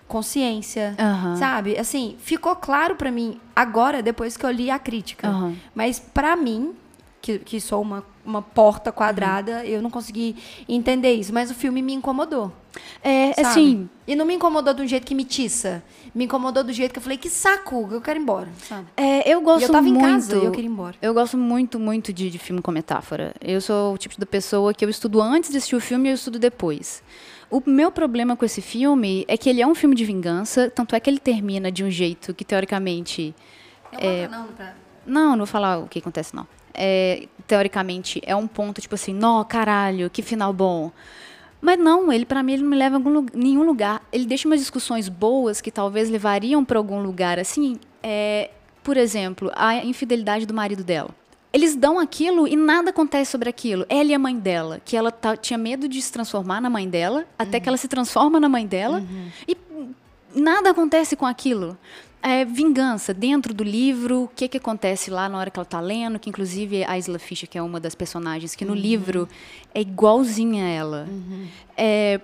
consciência, 0.07 0.95
Aham. 0.99 1.35
sabe? 1.35 1.77
Assim, 1.77 2.15
ficou 2.19 2.55
claro 2.55 2.95
pra 2.95 3.11
mim 3.11 3.39
agora, 3.55 4.01
depois 4.01 4.37
que 4.37 4.45
eu 4.45 4.51
li 4.51 4.71
a 4.71 4.79
crítica. 4.79 5.27
Aham. 5.27 5.55
Mas 5.75 5.99
pra 5.99 6.35
mim, 6.35 6.73
que, 7.21 7.39
que 7.39 7.59
sou 7.59 7.81
uma, 7.81 8.03
uma 8.25 8.41
porta 8.41 8.91
quadrada, 8.91 9.65
eu 9.65 9.81
não 9.81 9.89
consegui 9.89 10.35
entender 10.67 11.13
isso. 11.13 11.33
Mas 11.33 11.51
o 11.51 11.53
filme 11.53 11.81
me 11.81 11.93
incomodou. 11.93 12.51
É, 13.03 13.33
sabe? 13.33 13.47
assim, 13.47 13.89
E 14.07 14.15
não 14.15 14.23
me 14.23 14.35
incomodou 14.35 14.71
de 14.73 14.83
um 14.83 14.87
jeito 14.87 15.05
que 15.05 15.15
me 15.15 15.23
tiça. 15.23 15.83
Me 16.13 16.25
incomodou 16.25 16.63
do 16.63 16.71
jeito 16.71 16.91
que 16.93 16.99
eu 16.99 17.03
falei, 17.03 17.17
que 17.17 17.29
saco, 17.29 17.87
eu 17.91 17.99
quero 18.01 18.19
ir 18.19 18.21
embora, 18.21 18.49
sabe? 18.67 18.87
é, 18.95 19.27
eu 19.31 19.39
E 19.39 19.43
gosto 19.43 19.63
eu 19.63 19.69
tava 19.71 19.87
muito. 19.87 19.97
em 20.05 20.07
casa 20.11 20.35
e 20.37 20.43
eu 20.45 20.51
queria 20.51 20.67
ir 20.69 20.71
embora. 20.71 20.95
Eu 21.01 21.13
gosto 21.13 21.37
muito, 21.37 21.79
muito 21.79 22.13
de, 22.13 22.29
de 22.29 22.37
filme 22.39 22.61
com 22.61 22.71
metáfora. 22.71 23.33
Eu 23.41 23.59
sou 23.61 23.93
o 23.93 23.97
tipo 23.97 24.19
da 24.19 24.25
pessoa 24.25 24.73
que 24.73 24.85
eu 24.85 24.89
estudo 24.89 25.21
antes 25.21 25.49
de 25.51 25.57
assistir 25.57 25.75
o 25.75 25.81
filme 25.81 26.07
e 26.07 26.11
eu 26.11 26.15
estudo 26.15 26.37
depois. 26.39 27.03
O 27.49 27.61
meu 27.65 27.91
problema 27.91 28.35
com 28.35 28.43
esse 28.43 28.61
filme 28.61 29.23
é 29.27 29.37
que 29.37 29.49
ele 29.49 29.61
é 29.61 29.67
um 29.67 29.73
filme 29.73 29.95
de 29.95 30.03
vingança, 30.03 30.69
tanto 30.69 30.95
é 30.95 30.99
que 30.99 31.09
ele 31.09 31.19
termina 31.19 31.71
de 31.71 31.83
um 31.83 31.89
jeito 31.89 32.33
que, 32.33 32.43
teoricamente. 32.43 33.33
É... 33.93 34.27
Não, 34.27 34.47
pra... 34.47 34.75
Não, 35.05 35.29
não 35.31 35.37
vou 35.37 35.47
falar 35.47 35.79
o 35.79 35.87
que 35.87 35.99
acontece, 35.99 36.35
não. 36.35 36.45
É, 36.73 37.27
teoricamente, 37.47 38.21
é 38.25 38.35
um 38.35 38.45
ponto, 38.45 38.81
tipo 38.81 38.95
assim, 38.95 39.13
nó, 39.13 39.43
caralho, 39.45 40.09
que 40.09 40.21
final 40.21 40.51
bom. 40.51 40.91
Mas 41.61 41.79
não, 41.79 42.11
ele 42.11 42.25
para 42.25 42.43
mim 42.43 42.53
ele 42.53 42.63
não 42.63 42.69
me 42.69 42.77
leva 42.77 42.95
a 42.95 42.99
algum 42.99 43.25
nenhum 43.33 43.63
lugar. 43.63 44.01
Ele 44.11 44.25
deixa 44.25 44.47
umas 44.47 44.59
discussões 44.59 45.09
boas 45.09 45.59
que 45.59 45.71
talvez 45.71 46.09
levariam 46.09 46.63
para 46.63 46.77
algum 46.77 47.01
lugar. 47.01 47.39
Assim, 47.39 47.79
é, 48.03 48.51
por 48.83 48.95
exemplo, 48.95 49.51
a 49.55 49.75
infidelidade 49.77 50.45
do 50.45 50.53
marido 50.53 50.83
dela. 50.83 51.09
Eles 51.57 51.75
dão 51.75 51.97
aquilo 51.97 52.47
e 52.47 52.55
nada 52.55 52.91
acontece 52.91 53.31
sobre 53.31 53.49
aquilo. 53.49 53.83
Ela 53.89 54.11
e 54.11 54.13
a 54.13 54.19
mãe 54.19 54.37
dela, 54.37 54.79
que 54.85 54.95
ela 54.95 55.11
tá, 55.11 55.35
tinha 55.35 55.57
medo 55.57 55.89
de 55.89 55.99
se 55.99 56.11
transformar 56.11 56.61
na 56.61 56.69
mãe 56.69 56.87
dela, 56.87 57.25
até 57.35 57.59
que 57.59 57.67
ela 57.67 57.77
se 57.77 57.87
transforma 57.87 58.39
na 58.39 58.47
mãe 58.47 58.67
dela, 58.67 59.03
e 59.47 59.57
nada 60.35 60.69
acontece 60.69 61.15
com 61.15 61.25
aquilo. 61.25 61.75
É, 62.21 62.45
vingança, 62.45 63.11
dentro 63.11 63.55
do 63.55 63.63
livro, 63.63 64.25
o 64.25 64.27
que, 64.27 64.47
que 64.47 64.57
acontece 64.57 65.09
lá 65.09 65.27
na 65.27 65.39
hora 65.39 65.49
que 65.49 65.57
ela 65.57 65.63
está 65.63 65.79
lendo, 65.79 66.19
que 66.19 66.29
inclusive 66.29 66.83
a 66.83 66.95
Isla 66.95 67.17
Fisher, 67.17 67.49
que 67.49 67.57
é 67.57 67.61
uma 67.63 67.79
das 67.79 67.95
personagens, 67.95 68.53
que 68.53 68.63
no 68.63 68.75
livro 68.75 69.27
é 69.73 69.81
igualzinha 69.81 70.63
a 70.63 70.67
ela. 70.67 71.07
É, 71.75 72.21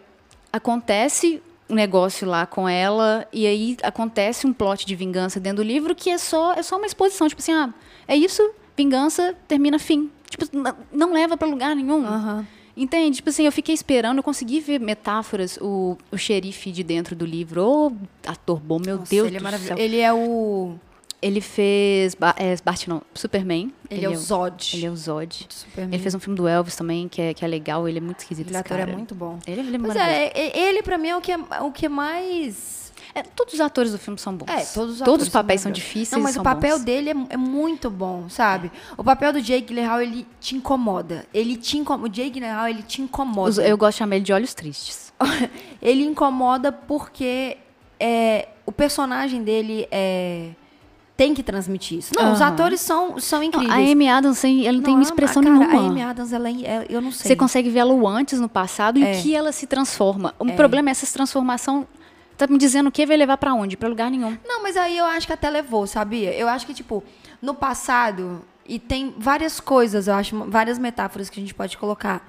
acontece 0.52 1.42
um 1.68 1.74
negócio 1.74 2.28
lá 2.28 2.46
com 2.46 2.70
ela, 2.70 3.28
e 3.34 3.48
aí 3.48 3.78
acontece 3.82 4.46
um 4.46 4.54
plot 4.54 4.86
de 4.86 4.96
vingança 4.96 5.40
dentro 5.40 5.64
do 5.64 5.68
livro 5.68 5.96
que 5.96 6.12
é 6.12 6.20
só, 6.20 6.54
é 6.54 6.62
só 6.62 6.78
uma 6.78 6.86
exposição, 6.86 7.28
tipo 7.28 7.42
assim, 7.42 7.54
ah, 7.54 7.74
é 8.08 8.16
isso, 8.16 8.48
vingança, 8.76 9.36
termina 9.48 9.78
fim. 9.80 10.10
Tipo, 10.30 10.46
não 10.92 11.14
leva 11.14 11.38
para 11.38 11.48
lugar 11.48 11.76
nenhum. 11.76 12.06
Aham. 12.06 12.48
Entende? 12.76 13.18
Tipo 13.18 13.30
assim, 13.30 13.46
eu 13.46 13.52
fiquei 13.52 13.76
esperando, 13.76 14.18
eu 14.18 14.24
consegui 14.24 14.60
ver 14.60 14.80
metáforas, 14.80 15.58
o, 15.62 15.96
o 16.12 16.18
xerife 16.18 16.72
de 16.72 16.84
dentro 16.84 17.16
do 17.16 17.24
livro. 17.26 17.64
Ô, 17.64 17.92
ator 18.26 18.60
bom, 18.60 18.80
meu 18.84 18.98
Nossa, 18.98 19.12
Deus 19.12 19.28
ele 19.28 19.36
é 19.36 19.40
do 19.40 19.44
maravilhoso. 19.44 19.78
céu. 19.78 19.86
Ele 19.86 20.00
é 20.00 20.12
o. 20.12 20.74
Ele 21.26 21.40
fez. 21.42 22.16
É, 22.38 22.56
Bart, 22.64 22.88
não, 22.88 23.02
Superman. 23.14 23.72
Ele, 23.90 24.06
é 24.06 24.10
o 24.10 24.16
Zod. 24.16 24.76
Ele 24.76 24.86
é 24.86 24.90
o 24.92 24.96
Zod. 24.96 25.46
Superman. 25.50 25.94
Ele 25.94 26.02
fez 26.04 26.14
um 26.14 26.20
filme 26.20 26.36
do 26.38 26.48
Elvis 26.48 26.76
também, 26.76 27.08
que 27.08 27.22
é, 27.22 27.34
que 27.34 27.46
é 27.46 27.48
legal. 27.48 27.88
Ele 27.88 27.98
é 28.00 28.02
muito 28.02 28.20
esquisito, 28.20 28.48
Ele 28.48 28.58
esse 28.58 28.60
é 28.60 28.64
cara. 28.78 28.88
muito 28.88 29.16
bom. 29.16 29.40
Ele, 29.48 29.62
ele 29.62 29.76
é 29.76 29.80
Pois 29.80 29.94
maravilhoso. 29.96 30.32
é, 30.36 30.58
e- 30.58 30.60
ele 30.60 30.84
pra 30.84 30.98
mim 30.98 31.10
é 31.10 31.18
o 31.18 31.22
que, 31.22 31.32
é, 31.32 31.38
o 31.62 31.72
que 31.72 31.88
mais. 31.90 32.84
É, 33.16 33.22
todos 33.22 33.54
os 33.54 33.62
atores 33.62 33.92
do 33.92 34.00
filme 34.00 34.18
são 34.20 34.36
bons. 34.36 34.50
É, 34.50 34.66
todos 34.74 34.96
os 34.96 35.02
Todos 35.02 35.28
os 35.28 35.32
papéis 35.32 35.62
são, 35.62 35.70
maravilhosos. 35.70 35.94
difíceis 35.94 36.12
Não, 36.18 36.24
mas 36.24 36.34
são 36.34 36.42
o 36.42 36.44
papel 36.44 36.78
bons. 36.78 36.84
dele 36.86 37.10
é, 37.12 37.16
é 37.30 37.38
muito 37.38 37.90
bom, 37.90 38.28
sabe? 38.28 38.72
O 38.98 39.04
papel 39.04 39.32
do 39.34 39.42
Jake 39.42 39.68
Gyllenhaal, 39.68 40.02
ele 40.02 40.26
te 40.42 40.56
incomoda. 40.56 41.26
Ele 41.34 41.56
te 41.56 41.78
incomoda. 41.78 42.06
O 42.08 42.10
Jake 42.10 42.32
Gyllenhaal, 42.32 42.68
ele 42.68 42.82
te 42.82 43.02
incomoda. 43.04 43.50
Os- 43.52 43.58
Eu 43.60 43.78
gosto 43.78 43.94
de 43.94 44.00
chamar 44.00 44.16
ele 44.16 44.26
de 44.26 44.34
olhos 44.34 44.54
tristes. 44.56 45.14
ele 45.82 46.04
incomoda 46.04 46.72
porque 46.72 47.58
é, 48.00 48.48
o 48.66 48.72
personagem 48.72 49.44
dele 49.44 49.88
é, 49.92 50.50
tem 51.16 51.34
que 51.34 51.44
transmitir 51.44 52.00
isso. 52.00 52.12
Não, 52.16 52.34
os 52.34 52.42
Aham. 52.42 52.52
atores 52.54 52.82
são, 52.82 53.20
são 53.20 53.40
Não, 53.40 53.46
incríveis. 53.46 53.72
a 53.72 53.92
Amy 53.92 54.10
Adams, 54.10 54.44
ela 54.44 54.54
não 54.74 54.82
tem 54.82 54.82
Não, 54.82 54.94
uma 54.94 55.00
a- 55.00 55.02
expressão 55.04 55.44
cara, 55.44 55.56
nenhuma. 55.56 55.80
A 55.82 55.86
Amy 55.88 56.02
Adams, 56.02 56.34
ela, 56.34 56.50
é- 56.50 56.52
é- 56.64 56.86
eu 56.90 57.02
não 57.02 57.12
sei. 57.12 57.28
Você 57.30 57.36
consegue 57.36 57.70
vê-la 57.70 57.94
o 57.94 58.08
antes 58.08 58.40
no 58.40 58.50
passado 58.50 58.98
e 58.98 59.04
É. 59.04 59.12
o 59.18 59.22
que 59.22 59.36
ela 59.36 59.52
se 59.52 59.68
transforma. 59.68 60.34
O 60.40 60.52
problema 60.54 60.90
é 60.90 60.92
essa 60.92 61.06
transformação. 61.14 61.88
Tá 62.36 62.48
me 62.48 62.58
dizendo 62.58 62.88
o 62.88 62.92
que 62.92 63.06
vai 63.06 63.16
levar 63.16 63.38
pra 63.38 63.54
onde? 63.54 63.78
Pra 63.78 63.88
lugar 63.88 64.10
nenhum. 64.10 64.36
Não, 64.44 64.64
mas 64.64 64.76
aí 64.76 64.98
eu 64.98 65.06
acho 65.06 65.28
que 65.28 65.34
até 65.34 65.50
levou, 65.52 65.86
sabia? 65.86 66.34
Eu 66.34 66.48
acho 66.50 66.66
que, 66.66 66.74
tipo, 66.74 67.04
no 67.40 67.54
passado, 67.54 68.42
e 68.66 68.80
tem 68.80 69.14
várias 69.18 69.60
coisas, 69.60 70.08
eu 70.08 70.14
acho, 70.14 70.38
várias 70.50 70.78
metáforas 70.80 71.30
que 71.30 71.40
a 71.40 71.44
gente 71.44 71.54
pode 71.54 71.78
colocar. 71.78 72.26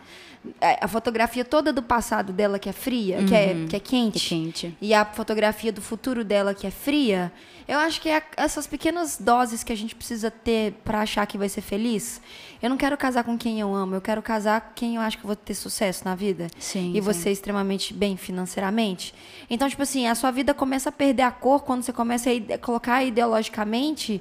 É, 0.60 0.78
A 0.84 0.88
fotografia 0.88 1.44
toda 1.44 1.72
do 1.72 1.82
passado 1.82 2.32
dela, 2.32 2.58
que 2.58 2.68
é 2.68 2.72
fria, 2.72 3.24
que, 3.24 3.34
é, 3.34 3.66
que 3.68 3.76
é 3.76 3.80
quente. 3.80 4.18
Que 4.20 4.28
quente. 4.28 4.76
E 4.80 4.92
a 4.92 5.04
fotografia 5.04 5.72
do 5.72 5.80
futuro 5.80 6.22
dela, 6.22 6.52
que 6.52 6.66
é 6.66 6.70
fria. 6.70 7.32
Eu 7.66 7.78
acho 7.78 7.98
que 7.98 8.10
é 8.10 8.22
essas 8.36 8.66
pequenas 8.66 9.16
doses 9.16 9.64
que 9.64 9.72
a 9.72 9.76
gente 9.76 9.94
precisa 9.94 10.30
ter 10.30 10.72
pra 10.84 11.00
achar 11.00 11.26
que 11.26 11.38
vai 11.38 11.48
ser 11.48 11.62
feliz. 11.62 12.20
Eu 12.62 12.68
não 12.68 12.76
quero 12.76 12.94
casar 12.98 13.24
com 13.24 13.38
quem 13.38 13.58
eu 13.58 13.74
amo, 13.74 13.94
eu 13.94 14.02
quero 14.02 14.20
casar 14.20 14.60
com 14.60 14.74
quem 14.74 14.96
eu 14.96 15.00
acho 15.00 15.16
que 15.16 15.26
vou 15.26 15.34
ter 15.34 15.54
sucesso 15.54 16.04
na 16.04 16.14
vida. 16.14 16.48
Sim, 16.58 16.90
E 16.90 16.94
sim. 16.96 17.00
você 17.00 17.30
extremamente 17.30 17.94
bem 17.94 18.18
financeiramente. 18.18 19.14
Então, 19.48 19.66
tipo 19.66 19.82
assim, 19.82 20.06
a 20.06 20.14
sua 20.14 20.30
vida 20.30 20.52
começa 20.52 20.90
a 20.90 20.92
perder 20.92 21.22
a 21.22 21.30
cor 21.30 21.62
quando 21.62 21.82
você 21.82 21.92
começa 21.92 22.28
a 22.30 22.58
colocar 22.58 23.02
ideologicamente. 23.02 24.20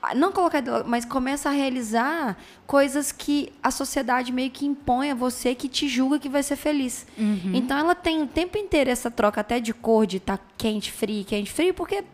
Ah, 0.00 0.14
Não 0.14 0.32
colocar, 0.32 0.62
mas 0.84 1.04
começa 1.04 1.48
a 1.48 1.52
realizar 1.52 2.36
coisas 2.66 3.10
que 3.10 3.52
a 3.62 3.70
sociedade 3.70 4.32
meio 4.32 4.50
que 4.50 4.66
impõe 4.66 5.10
a 5.10 5.14
você, 5.14 5.54
que 5.54 5.68
te 5.68 5.88
julga 5.88 6.18
que 6.18 6.28
vai 6.28 6.42
ser 6.42 6.56
feliz. 6.56 7.06
Uhum. 7.16 7.52
Então 7.54 7.76
ela 7.78 7.94
tem 7.94 8.22
o 8.22 8.26
tempo 8.26 8.56
inteiro 8.56 8.90
essa 8.90 9.10
troca 9.10 9.40
até 9.40 9.58
de 9.60 9.74
cor, 9.74 10.06
de 10.06 10.18
estar 10.18 10.38
quente, 10.56 10.92
frio, 10.92 11.24
quente, 11.24 11.50
frio, 11.50 11.74
porque 11.74 12.04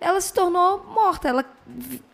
ela 0.00 0.20
se 0.20 0.32
tornou 0.32 0.84
morta, 0.84 1.28
ela 1.28 1.44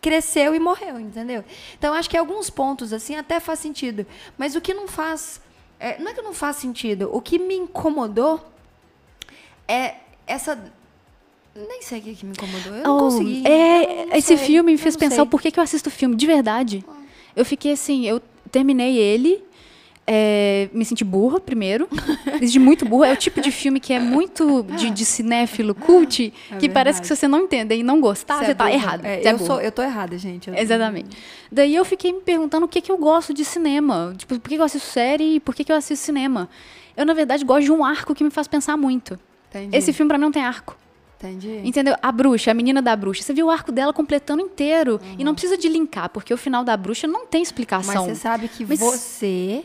cresceu 0.01 0.55
e 0.55 0.59
morreu, 0.59 0.99
entendeu? 0.99 1.43
Então 1.77 1.93
acho 1.93 2.09
que 2.09 2.17
alguns 2.17 2.49
pontos 2.49 2.91
assim 2.91 3.15
até 3.15 3.39
faz 3.39 3.59
sentido, 3.59 4.05
mas 4.37 4.55
o 4.55 4.61
que 4.61 4.73
não 4.73 4.87
faz, 4.87 5.41
é, 5.79 5.99
não 5.99 6.11
é 6.11 6.13
que 6.13 6.21
não 6.21 6.33
faz 6.33 6.57
sentido, 6.57 7.09
o 7.13 7.21
que 7.21 7.37
me 7.37 7.55
incomodou 7.55 8.43
é 9.67 9.95
essa 10.27 10.71
nem 11.55 11.81
sei 11.81 11.99
o 11.99 12.01
que, 12.01 12.15
que 12.15 12.25
me 12.25 12.31
incomodou, 12.33 12.73
eu 12.75 12.83
não 12.83 12.95
Oh, 12.97 12.99
consegui. 13.01 13.43
É, 13.47 14.05
não 14.07 14.15
esse 14.15 14.27
sei, 14.27 14.37
filme 14.37 14.71
me 14.73 14.77
fez 14.77 14.95
pensar 14.95 15.15
sei. 15.15 15.23
o 15.23 15.27
porquê 15.27 15.51
que 15.51 15.59
eu 15.59 15.63
assisto 15.63 15.89
filme, 15.89 16.15
de 16.15 16.25
verdade. 16.27 16.83
Eu 17.35 17.45
fiquei 17.45 17.71
assim, 17.73 18.05
eu 18.05 18.21
terminei 18.51 18.97
ele, 18.97 19.43
é, 20.07 20.69
me 20.73 20.85
senti 20.85 21.03
burra 21.03 21.39
primeiro, 21.39 21.87
me 22.39 22.47
senti 22.47 22.59
muito 22.59 22.85
burra. 22.85 23.07
É 23.07 23.13
o 23.13 23.17
tipo 23.17 23.41
de 23.41 23.51
filme 23.51 23.79
que 23.79 23.93
é 23.93 23.99
muito 23.99 24.63
de, 24.77 24.89
de 24.91 25.05
cinéfilo, 25.05 25.73
cult, 25.73 26.33
É 26.51 26.57
que 26.57 26.67
parece 26.69 26.97
verdade. 26.97 27.01
que 27.01 27.07
se 27.07 27.15
você 27.15 27.27
não 27.27 27.39
entender 27.39 27.75
e 27.77 27.83
não 27.83 27.99
gostar, 27.99 28.43
você, 28.43 28.51
é 28.51 28.53
tá 28.53 28.71
errado. 28.71 29.05
É, 29.05 29.21
você 29.21 29.27
é 29.27 29.31
eu, 29.33 29.39
sou, 29.39 29.61
eu 29.61 29.71
tô 29.71 29.81
errada, 29.81 30.17
gente. 30.17 30.49
Eu- 30.49 30.55
Exatamente. 30.55 31.17
Daí 31.51 31.73
eu 31.75 31.83
fiquei 31.85 32.11
me 32.13 32.21
perguntando 32.21 32.65
o 32.65 32.69
que, 32.69 32.81
que 32.81 32.91
eu 32.91 32.97
gosto 32.97 33.33
de 33.33 33.43
cinema. 33.45 34.13
Tipo, 34.17 34.39
por 34.39 34.49
que 34.49 34.55
que 34.55 34.61
eu 34.61 34.65
assisto 34.65 34.87
série 34.89 35.35
e 35.35 35.39
por 35.39 35.55
que, 35.55 35.63
que 35.63 35.71
eu 35.71 35.75
assisto 35.75 36.05
cinema? 36.05 36.49
Eu, 36.95 37.05
na 37.05 37.13
verdade, 37.13 37.43
gosto 37.43 37.63
de 37.65 37.71
um 37.71 37.83
arco 37.83 38.13
que 38.13 38.23
me 38.23 38.29
faz 38.29 38.47
pensar 38.47 38.77
muito. 38.77 39.17
Entendi. 39.49 39.75
Esse 39.75 39.91
filme, 39.93 40.07
pra 40.07 40.17
mim, 40.17 40.23
não 40.25 40.31
tem 40.31 40.43
arco. 40.43 40.77
Entendi. 41.17 41.61
Entendeu? 41.63 41.95
A 42.01 42.11
bruxa, 42.11 42.51
a 42.51 42.53
menina 42.53 42.81
da 42.81 42.95
bruxa. 42.95 43.23
Você 43.23 43.33
viu 43.33 43.47
o 43.47 43.49
arco 43.49 43.71
dela 43.71 43.93
completando 43.93 44.41
inteiro. 44.41 44.99
E 45.17 45.23
não 45.23 45.33
precisa 45.33 45.57
de 45.57 45.67
linkar, 45.69 46.09
porque 46.09 46.33
o 46.33 46.37
final 46.37 46.63
da 46.63 46.75
bruxa 46.75 47.07
não 47.07 47.25
tem 47.25 47.41
Mas 47.41 47.47
explicação. 47.47 48.05
você 48.05 48.15
sabe 48.15 48.47
que 48.47 48.65
Mas- 48.65 48.79
você 48.79 49.63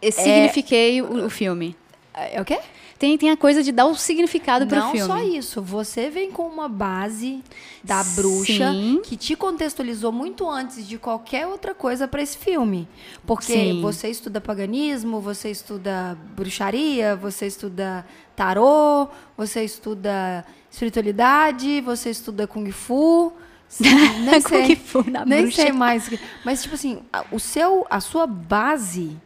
Eu 0.00 0.12
signifiquei 0.12 1.02
o, 1.02 1.26
o 1.26 1.30
filme. 1.30 1.76
é 2.12 2.40
o 2.40 2.44
quê? 2.44 2.58
Tem, 2.98 3.18
tem 3.18 3.30
a 3.30 3.36
coisa 3.36 3.62
de 3.62 3.72
dar 3.72 3.86
o 3.86 3.94
significado 3.96 4.66
pro 4.66 4.76
Não 4.78 4.92
filme. 4.92 5.06
só 5.06 5.18
isso, 5.22 5.60
você 5.60 6.08
vem 6.08 6.30
com 6.30 6.46
uma 6.46 6.68
base 6.68 7.42
da 7.82 8.02
bruxa 8.04 8.72
Sim. 8.72 9.00
que 9.02 9.16
te 9.16 9.34
contextualizou 9.34 10.12
muito 10.12 10.48
antes 10.48 10.86
de 10.86 10.96
qualquer 10.96 11.46
outra 11.46 11.74
coisa 11.74 12.06
para 12.06 12.22
esse 12.22 12.38
filme. 12.38 12.88
Porque 13.26 13.52
Sim. 13.52 13.80
você 13.82 14.08
estuda 14.08 14.40
paganismo, 14.40 15.20
você 15.20 15.50
estuda 15.50 16.16
bruxaria, 16.36 17.16
você 17.16 17.46
estuda 17.46 18.06
tarô, 18.36 19.08
você 19.36 19.64
estuda 19.64 20.44
espiritualidade, 20.70 21.80
você 21.80 22.10
estuda 22.10 22.46
kung 22.46 22.70
fu. 22.70 23.32
Nem 23.80 24.40
Kung 24.40 24.48
sei, 24.48 24.76
Fu 24.76 25.10
na 25.10 25.24
nem 25.24 25.42
bruxa. 25.42 25.62
sei 25.62 25.72
mais. 25.72 26.08
Mas 26.44 26.62
tipo 26.62 26.76
assim, 26.76 27.00
o 27.32 27.40
seu, 27.40 27.84
a 27.90 27.98
sua 27.98 28.24
base 28.24 29.16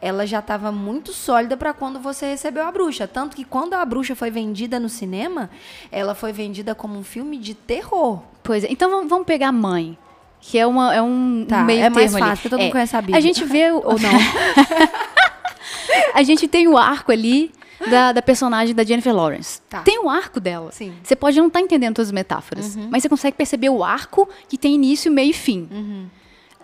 ela 0.00 0.26
já 0.26 0.40
estava 0.40 0.70
muito 0.70 1.12
sólida 1.12 1.56
para 1.56 1.72
quando 1.72 1.98
você 1.98 2.26
recebeu 2.26 2.66
a 2.66 2.72
bruxa. 2.72 3.06
Tanto 3.08 3.36
que 3.36 3.44
quando 3.44 3.74
a 3.74 3.84
bruxa 3.84 4.14
foi 4.14 4.30
vendida 4.30 4.78
no 4.78 4.88
cinema, 4.88 5.50
ela 5.90 6.14
foi 6.14 6.32
vendida 6.32 6.74
como 6.74 6.98
um 6.98 7.02
filme 7.02 7.38
de 7.38 7.54
terror. 7.54 8.20
Pois 8.42 8.64
é. 8.64 8.68
Então 8.70 9.06
vamos, 9.08 9.26
pegar 9.26 9.52
Mãe. 9.52 9.98
Que 10.40 10.58
é, 10.58 10.66
uma, 10.66 10.94
é 10.94 11.02
um 11.02 11.44
Tá, 11.48 11.64
meio 11.64 11.80
é 11.82 11.90
mais 11.90 12.12
termo 12.12 12.24
ali. 12.24 12.30
fácil, 12.30 12.36
porque 12.42 12.48
todo 12.50 12.60
mundo 12.60 12.68
É, 12.68 12.72
conhece 12.72 12.96
a 12.96 13.00
Bíblia. 13.00 13.18
A 13.18 13.20
gente 13.20 13.44
vê 13.44 13.70
o, 13.72 13.76
Ou 13.84 13.98
não? 13.98 14.10
a 16.14 16.22
gente 16.22 16.46
tem 16.46 16.68
o 16.68 16.76
arco 16.76 17.10
ali 17.10 17.50
da, 17.90 18.12
da 18.12 18.22
personagem 18.22 18.74
da 18.74 18.84
Jennifer 18.84 19.14
Lawrence. 19.14 19.60
Tá. 19.68 19.82
Tem 19.82 19.98
o 19.98 20.08
arco 20.08 20.38
dela. 20.40 20.70
Sim. 20.72 20.94
Você 21.02 21.16
pode 21.16 21.38
não 21.38 21.48
estar 21.48 21.60
entendendo 21.60 21.96
todas 21.96 22.08
as 22.08 22.12
metáforas, 22.12 22.76
mas 22.90 23.02
você 23.02 23.08
consegue 23.08 23.36
perceber 23.36 23.70
o 23.70 23.82
arco 23.82 24.28
que 24.48 24.56
tem 24.56 24.74
início, 24.74 25.10
meio 25.10 25.30
e 25.30 25.34
fim. 25.34 26.08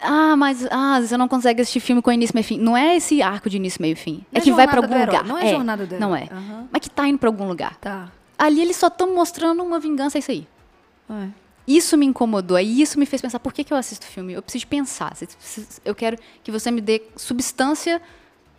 Ah, 0.03 0.37
mas 0.37 0.67
ah, 0.71 1.01
você 1.01 1.17
não 1.17 1.29
consegue 1.29 1.63
assistir 1.63 1.81
filme 1.81 2.03
com 2.03 2.11
início, 2.11 2.35
meio 2.35 2.43
e 2.43 2.47
fim. 2.47 2.59
Não 2.59 2.77
é 2.77 2.97
esse 2.97 3.23
arco 3.23 3.49
de 3.49 3.57
início, 3.57 3.81
meio 3.81 3.97
fim. 3.97 4.25
Não 4.33 4.39
é 4.39 4.39
é 4.39 4.41
que 4.41 4.53
vai 4.53 4.67
pra 4.67 4.81
jornada 4.81 4.97
algum 4.97 5.07
lugar. 5.07 5.25
não 5.25 5.39
é 5.39 5.49
jornada 5.49 5.87
do 5.87 5.99
Não 5.99 6.17
é. 6.17 6.29
Aham. 6.31 6.69
Mas 6.71 6.83
que 6.83 6.91
tá 6.91 7.07
indo 7.07 7.19
pra 7.19 7.29
algum 7.29 7.47
lugar. 7.47 7.77
Tá. 7.77 8.11
Ali 8.39 8.61
eles 8.61 8.77
só 8.77 8.89
estão 8.89 9.15
mostrando 9.15 9.63
uma 9.63 9.79
vingança, 9.79 10.19
é 10.19 10.21
isso 10.21 10.31
aí. 10.31 10.47
É. 11.09 11.29
Isso 11.67 11.97
me 11.97 12.05
incomodou, 12.05 12.57
aí 12.57 12.83
isso 12.83 12.99
me 12.99 13.07
fez 13.07 13.23
pensar, 13.23 13.39
por 13.39 13.53
que, 13.53 13.63
que 13.63 13.73
eu 13.73 13.77
assisto 13.77 14.05
filme? 14.05 14.33
Eu 14.33 14.43
preciso 14.43 14.67
pensar, 14.67 15.17
eu 15.85 15.95
quero 15.95 16.19
que 16.43 16.51
você 16.51 16.71
me 16.73 16.81
dê 16.81 17.03
substância 17.15 18.03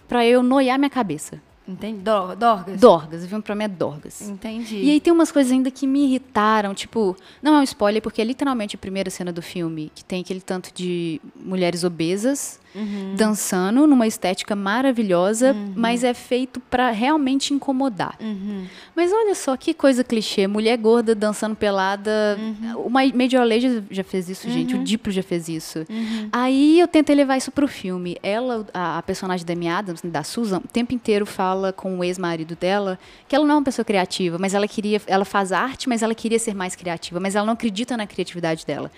pra 0.07 0.25
eu 0.25 0.41
noiar 0.41 0.79
minha 0.79 0.89
cabeça. 0.89 1.41
Entendi. 1.67 2.00
Dor- 2.01 2.36
Dorgas? 2.36 2.79
Dorgas, 2.79 3.24
o 3.24 3.27
filme 3.27 3.41
pra 3.43 3.55
mim 3.55 3.63
é 3.63 3.67
Dorgas. 3.67 4.22
Entendi. 4.22 4.77
E 4.77 4.91
aí 4.91 5.00
tem 5.00 5.13
umas 5.13 5.32
coisas 5.32 5.51
ainda 5.51 5.72
que 5.72 5.88
me 5.88 6.05
irritaram, 6.05 6.74
tipo, 6.74 7.15
não 7.41 7.55
é 7.55 7.60
um 7.60 7.63
spoiler, 7.63 8.01
porque 8.01 8.22
é 8.22 8.25
literalmente 8.25 8.75
a 8.75 8.79
primeira 8.79 9.10
cena 9.10 9.32
do 9.32 9.41
filme, 9.41 9.91
que 9.96 10.03
tem 10.03 10.22
aquele 10.22 10.41
tanto 10.41 10.74
de 10.74 11.22
mulheres 11.36 11.84
obesas 11.84 12.60
Uhum. 12.75 13.13
dançando 13.15 13.86
numa 13.86 14.08
estética 14.08 14.56
maravilhosa, 14.56 15.56
mas 15.75 16.03
é 16.03 16.13
feito 16.13 16.60
pra 16.60 16.89
realmente 16.92 17.53
incomodar. 17.53 18.15
Uhum. 18.20 18.65
Mas 18.96 19.12
olha 19.13 19.36
só 19.36 19.56
que 19.56 19.74
coisa 19.74 20.03
clichê, 20.03 20.48
mulher 20.48 20.77
gorda 20.77 21.13
dançando 21.13 21.56
pelada. 21.56 22.38
Uhum. 22.39 22.86
O 22.86 22.89
Ma- 22.89 23.01
Major 23.13 23.46
Lady 23.48 23.84
já 23.92 24.03
fez 24.03 24.30
isso, 24.30 24.50
gente, 24.50 24.75
o 24.75 24.84
Diplo 24.84 25.12
já 25.12 25.22
fez 25.24 25.48
isso. 25.48 25.86
Aí 26.32 26.80
eu 26.80 26.88
tentei 26.88 27.15
levar 27.15 27.38
isso 27.38 27.51
pro 27.51 27.68
filme. 27.68 28.18
Ela, 28.24 28.65
a, 28.74 28.98
a 28.98 29.01
personagem 29.01 29.46
da 29.46 29.53
Amy 29.53 29.68
Adams, 29.68 30.01
da 30.03 30.24
Susan, 30.24 30.58
o 30.58 30.68
tempo 30.68 30.94
inteiro 30.94 31.25
fala 31.25 31.72
com 31.74 32.00
o 32.00 32.03
ex-marido 32.03 32.56
dela 32.56 32.98
que 33.27 33.36
ela 33.36 33.46
não 33.46 33.56
é 33.56 33.58
uma 33.58 33.63
pessoa 33.63 33.86
criativa, 33.86 34.38
mas 34.39 34.53
ela 34.53 34.68
queria, 34.68 35.01
ela 35.08 35.25
faz 35.25 35.51
arte, 35.51 35.88
mas 35.89 36.01
ela 36.01 36.13
queria 36.15 36.39
ser 36.39 36.53
mais 36.53 36.75
criativa, 36.75 37.20
mas 37.20 37.36
ela 37.36 37.46
não 37.46 37.53
acredita 37.53 37.96
na 37.98 38.06
criatividade 38.08 38.65
dela. 38.65 38.92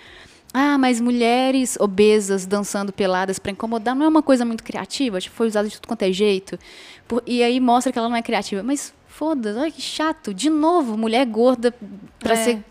Ah, 0.58 0.78
mas 0.78 1.00
mulheres 1.02 1.76
obesas 1.78 2.46
dançando 2.46 2.90
peladas 2.92 3.38
pra 3.38 3.52
incomodar 3.52 3.94
não 3.94 4.06
é 4.06 4.08
uma 4.08 4.22
coisa 4.22 4.42
muito 4.44 4.64
criativa? 4.64 5.20
Tipo, 5.20 5.36
foi 5.36 5.46
usado 5.48 5.68
de 5.68 5.74
tudo 5.74 5.86
quanto 5.86 6.02
é 6.02 6.10
jeito. 6.10 6.58
Por- 7.06 7.22
e 7.26 7.42
aí 7.42 7.60
mostra 7.60 7.92
que 7.92 7.98
ela 7.98 8.08
não 8.08 8.16
é 8.16 8.22
criativa. 8.22 8.62
Mas 8.62 8.94
foda-se, 9.06 9.58
olha 9.58 9.70
que 9.70 9.82
chato. 9.82 10.32
De 10.32 10.48
novo, 10.48 10.96
mulher 10.96 11.26
gorda 11.26 11.74
pra 12.18 12.32
É. 12.32 12.36
ser 12.36 12.64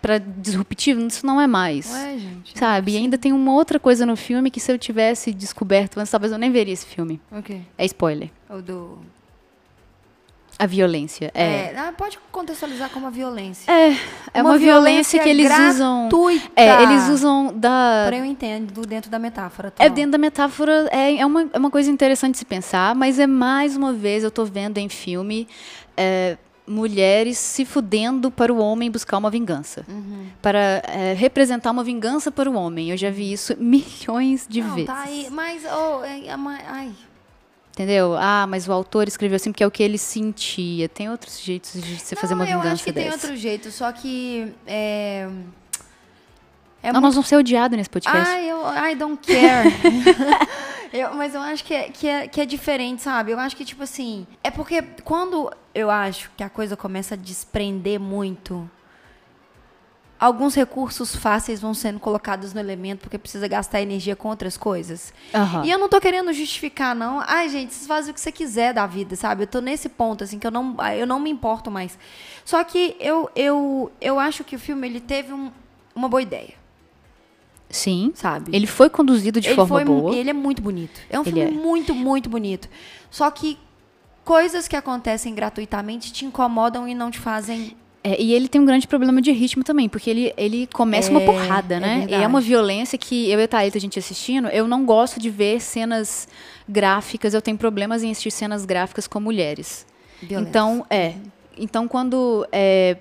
pra 0.00 0.16
disruptivo, 0.16 1.00
isso 1.06 1.26
não 1.26 1.38
é 1.40 1.46
mais. 1.46 1.90
Ué, 1.92 2.18
gente. 2.18 2.58
Sabe? 2.58 2.92
E 2.92 2.96
ainda 2.96 3.18
tem 3.18 3.32
uma 3.32 3.52
outra 3.52 3.78
coisa 3.78 4.06
no 4.06 4.16
filme 4.16 4.50
que 4.50 4.60
se 4.60 4.70
eu 4.72 4.78
tivesse 4.78 5.32
descoberto 5.32 5.98
antes, 5.98 6.10
talvez 6.10 6.32
eu 6.32 6.38
nem 6.38 6.50
veria 6.50 6.72
esse 6.72 6.86
filme. 6.86 7.20
O 7.30 7.42
quê? 7.42 7.60
É 7.76 7.84
spoiler. 7.84 8.30
O 8.48 8.62
do. 8.62 8.98
A 10.58 10.66
violência. 10.66 11.30
É. 11.34 11.72
É, 11.72 11.92
pode 11.96 12.18
contextualizar 12.32 12.90
como 12.90 13.06
a 13.06 13.10
violência. 13.10 13.70
É, 13.70 13.96
é 14.34 14.42
uma, 14.42 14.58
violência, 14.58 15.22
que 15.22 15.28
eles 15.28 15.48
usam. 15.50 16.08
gratuita. 16.08 16.50
É, 16.56 16.82
eles 16.82 17.08
usam 17.08 17.52
da. 17.54 18.02
Porém, 18.04 18.18
eu 18.20 18.24
entendo 18.24 18.84
dentro 18.84 19.08
da 19.08 19.20
metáfora. 19.20 19.70
tá? 19.70 19.84
É 19.84 19.88
dentro 19.88 20.12
da 20.12 20.18
metáfora, 20.18 20.88
é, 20.90 21.16
é, 21.18 21.26
uma, 21.26 21.48
é 21.52 21.58
uma 21.58 21.70
coisa 21.70 21.88
interessante 21.90 22.32
de 22.32 22.38
se 22.38 22.44
pensar, 22.44 22.94
mas 22.96 23.20
é 23.20 23.26
mais 23.26 23.76
uma 23.76 23.92
vez, 23.92 24.24
eu 24.24 24.32
tô 24.32 24.44
vendo 24.44 24.78
em 24.78 24.88
filme 24.88 25.46
é, 25.96 26.36
mulheres 26.68 27.38
se 27.38 27.64
fudendo 27.64 28.30
para 28.30 28.52
o 28.52 28.58
homem 28.58 28.90
buscar 28.90 29.16
uma 29.16 29.30
vingança. 29.30 29.84
Uhum. 29.88 30.26
Para 30.42 30.82
é, 30.86 31.14
representar 31.16 31.70
uma 31.70 31.82
vingança 31.82 32.30
para 32.30 32.48
o 32.48 32.54
homem. 32.54 32.90
Eu 32.90 32.96
já 32.96 33.10
vi 33.10 33.32
isso 33.32 33.56
milhões 33.58 34.46
de 34.48 34.60
Não, 34.60 34.74
vezes. 34.74 34.86
tá 34.86 35.00
aí. 35.02 35.28
Mas, 35.30 35.62
oh, 35.64 36.04
é, 36.04 36.26
é, 36.26 36.36
ai. 36.68 36.92
Entendeu? 37.78 38.16
Ah, 38.18 38.44
mas 38.48 38.66
o 38.66 38.72
autor 38.72 39.06
escreveu 39.06 39.36
assim 39.36 39.52
porque 39.52 39.62
é 39.62 39.66
o 39.66 39.70
que 39.70 39.84
ele 39.84 39.96
sentia. 39.98 40.88
Tem 40.88 41.08
outros 41.08 41.38
jeitos 41.40 41.80
de 41.80 41.96
você 42.00 42.16
fazer 42.16 42.34
Não, 42.34 42.40
uma 42.42 42.50
eu 42.50 42.58
vingança 42.58 42.72
acho 42.74 42.82
que 42.82 42.90
dessa. 42.90 43.06
tem 43.06 43.12
outro 43.12 43.36
jeito, 43.36 43.70
só 43.70 43.92
que. 43.92 44.52
É, 44.66 45.28
é 46.82 46.92
Não, 46.92 47.00
nós 47.00 47.14
vamos 47.14 47.28
ser 47.28 47.36
odiados 47.36 47.78
nesse 47.78 47.88
podcast. 47.88 48.28
Ai, 48.28 48.50
eu 48.50 48.58
I 48.66 48.96
don't 48.96 49.24
care. 49.24 49.68
Eu- 50.92 51.14
mas 51.14 51.34
eu 51.34 51.40
acho 51.42 51.62
que 51.64 51.74
é, 51.74 51.88
que, 51.90 52.08
é, 52.08 52.26
que 52.26 52.40
é 52.40 52.46
diferente, 52.46 53.02
sabe? 53.02 53.30
Eu 53.30 53.38
acho 53.38 53.54
que, 53.54 53.64
tipo 53.64 53.82
assim. 53.82 54.26
É 54.42 54.50
porque 54.50 54.82
quando 55.04 55.48
eu 55.74 55.88
acho 55.90 56.30
que 56.36 56.42
a 56.42 56.48
coisa 56.48 56.76
começa 56.76 57.14
a 57.14 57.16
desprender 57.16 58.00
muito, 58.00 58.68
alguns 60.18 60.54
recursos 60.54 61.14
fáceis 61.14 61.60
vão 61.60 61.72
sendo 61.74 62.00
colocados 62.00 62.52
no 62.52 62.60
elemento 62.60 63.00
porque 63.00 63.16
precisa 63.18 63.46
gastar 63.46 63.80
energia 63.80 64.16
com 64.16 64.28
outras 64.28 64.56
coisas. 64.56 65.12
Aham. 65.34 65.64
E 65.64 65.70
eu 65.70 65.78
não 65.78 65.88
tô 65.88 66.00
querendo 66.00 66.32
justificar, 66.32 66.94
não. 66.94 67.22
Ai, 67.26 67.48
gente, 67.48 67.72
vocês 67.72 67.86
fazem 67.86 68.10
o 68.10 68.14
que 68.14 68.20
você 68.20 68.32
quiser 68.32 68.74
da 68.74 68.86
vida, 68.86 69.14
sabe? 69.16 69.44
Eu 69.44 69.46
tô 69.46 69.60
nesse 69.60 69.88
ponto, 69.88 70.24
assim, 70.24 70.38
que 70.38 70.46
eu 70.46 70.50
não, 70.50 70.76
eu 70.96 71.06
não 71.06 71.20
me 71.20 71.30
importo 71.30 71.70
mais. 71.70 71.98
Só 72.44 72.62
que 72.64 72.96
eu, 72.98 73.30
eu, 73.36 73.92
eu 74.00 74.18
acho 74.18 74.42
que 74.44 74.56
o 74.56 74.58
filme, 74.58 74.86
ele 74.88 75.00
teve 75.00 75.32
um- 75.32 75.52
uma 75.94 76.08
boa 76.08 76.22
ideia, 76.22 76.54
Sim. 77.70 78.12
sabe? 78.14 78.50
Ele 78.54 78.66
foi 78.66 78.88
conduzido 78.88 79.40
de 79.40 79.48
ele 79.48 79.54
forma 79.56 79.68
foi, 79.76 79.84
boa. 79.84 80.14
Ele 80.14 80.30
é 80.30 80.32
muito 80.32 80.62
bonito. 80.62 81.00
É 81.10 81.18
um 81.18 81.22
Ele 81.22 81.32
filme 81.32 81.50
é. 81.50 81.50
muito, 81.50 81.94
muito 81.94 82.28
bonito. 82.30 82.68
Só 83.10 83.30
que 83.30 83.58
coisas 84.24 84.66
que 84.66 84.74
acontecem 84.76 85.34
gratuitamente 85.34 86.12
te 86.12 86.24
incomodam 86.24 86.88
e 86.88 86.94
não 86.94 87.10
te 87.10 87.18
fazem. 87.18 87.76
É, 88.08 88.20
e 88.20 88.32
ele 88.32 88.48
tem 88.48 88.58
um 88.60 88.64
grande 88.64 88.86
problema 88.88 89.20
de 89.20 89.30
ritmo 89.32 89.62
também, 89.62 89.86
porque 89.88 90.08
ele, 90.08 90.32
ele 90.36 90.66
começa 90.72 91.10
uma 91.10 91.20
É, 91.20 91.26
porrada, 91.26 91.74
é 91.76 91.80
né? 91.80 92.06
e 92.08 92.14
é 92.14 92.26
uma 92.26 92.40
violência 92.40 92.96
que 92.96 93.30
eu 93.30 93.38
e 93.38 93.42
a 93.42 93.48
Thalita, 93.48 93.76
a 93.76 93.80
gente 93.80 93.98
assistindo, 93.98 94.48
eu 94.48 94.66
não 94.66 94.84
gosto 94.86 95.20
de 95.20 95.28
ver 95.28 95.60
cenas 95.60 96.26
gráficas, 96.66 97.34
eu 97.34 97.42
tenho 97.42 97.58
problemas 97.58 98.02
em 98.02 98.10
assistir 98.10 98.30
cenas 98.30 98.64
gráficas 98.64 99.06
com 99.06 99.20
mulheres. 99.20 99.86
violentas. 100.22 100.48
Então, 100.48 100.86
é. 100.88 101.14
Então, 101.58 101.86
quando 101.88 102.46
é, 102.52 102.96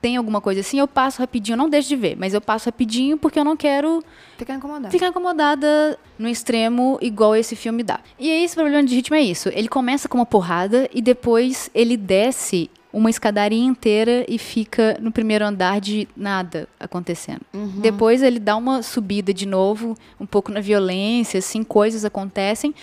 tem 0.00 0.16
alguma 0.16 0.40
coisa 0.40 0.60
assim, 0.60 0.78
eu 0.78 0.88
passo 0.88 1.20
rapidinho, 1.20 1.54
eu 1.54 1.58
não 1.58 1.68
deixo 1.68 1.88
de 1.88 1.96
ver, 1.96 2.16
mas 2.16 2.32
eu 2.34 2.40
passo 2.40 2.66
rapidinho 2.66 3.16
porque 3.18 3.38
eu 3.38 3.44
não 3.44 3.56
quero 3.56 4.02
Fica 4.38 4.54
incomodado. 4.54 4.90
ficar 4.90 5.08
incomodada 5.08 5.98
no 6.18 6.28
extremo 6.28 6.98
igual 7.00 7.36
esse 7.36 7.54
filme 7.54 7.82
dá. 7.82 8.00
E 8.18 8.30
aí, 8.30 8.42
esse 8.44 8.54
problema 8.56 8.82
de 8.82 8.94
ritmo 8.94 9.14
é 9.14 9.20
isso. 9.22 9.50
Ele 9.50 9.68
começa 9.68 10.08
com 10.08 10.18
uma 10.18 10.26
porrada 10.26 10.88
e 10.92 11.00
depois 11.02 11.70
ele 11.74 11.96
desce 11.96 12.70
uma 12.92 13.10
escadaria 13.10 13.62
inteira 13.62 14.24
e 14.28 14.38
fica 14.38 14.96
no 15.00 15.12
primeiro 15.12 15.44
andar 15.44 15.80
de 15.80 16.08
nada 16.16 16.66
acontecendo. 16.80 17.42
Uhum. 17.52 17.80
Depois 17.80 18.22
ele 18.22 18.38
dá 18.38 18.56
uma 18.56 18.82
subida 18.82 19.32
de 19.34 19.46
novo, 19.46 19.94
um 20.18 20.24
pouco 20.26 20.50
na 20.50 20.60
violência, 20.60 21.38
assim, 21.38 21.62
coisas 21.62 22.04
acontecem. 22.04 22.74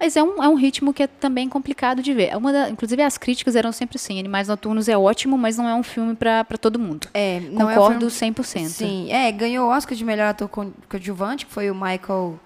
Mas 0.00 0.16
é 0.16 0.22
um, 0.22 0.42
é 0.42 0.48
um 0.48 0.56
ritmo 0.56 0.92
que 0.92 1.04
é 1.04 1.06
também 1.06 1.48
complicado 1.48 2.02
de 2.02 2.12
ver. 2.12 2.30
É 2.30 2.36
Uma 2.36 2.52
da- 2.52 2.68
inclusive, 2.68 3.00
as 3.02 3.16
críticas 3.16 3.54
eram 3.54 3.70
sempre 3.70 3.96
assim: 3.98 4.18
Animais 4.18 4.48
Noturnos 4.48 4.88
é 4.88 4.98
ótimo, 4.98 5.38
mas 5.38 5.56
não 5.56 5.68
é 5.68 5.74
um 5.76 5.82
filme 5.84 6.16
pra 6.16 6.44
todo 6.60 6.76
mundo. 6.76 7.06
É, 7.14 7.38
não 7.52 7.70
é 7.70 7.74
o 7.74 7.76
Concordo 7.78 8.10
filme- 8.10 8.34
100%. 8.34 8.66
Sim, 8.68 9.12
é, 9.12 9.30
ganhou 9.30 9.68
o 9.68 9.70
Oscar 9.70 9.96
de 9.96 10.04
melhor 10.04 10.26
ator 10.30 10.48
co- 10.48 10.72
coadjuvante, 10.88 11.46
que 11.46 11.52
foi 11.52 11.70
o 11.70 11.74
Michael 11.74 12.36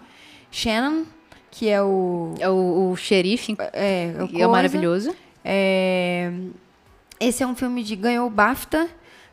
Shannon, 0.50 1.04
que 1.50 1.66
é 1.70 1.80
o. 1.80 2.34
É 2.38 2.50
o, 2.50 2.90
o 2.92 2.96
xerife, 2.96 3.56
É, 3.72 4.12
o 4.20 4.24
é 4.24 4.28
coisa. 4.28 4.48
maravilhoso. 4.48 5.14
É, 5.42 6.30
esse 7.18 7.42
é 7.42 7.46
um 7.46 7.54
filme 7.54 7.82
de. 7.82 7.96
Ganhou 7.96 8.26
o 8.26 8.30
BAFTA, 8.30 8.88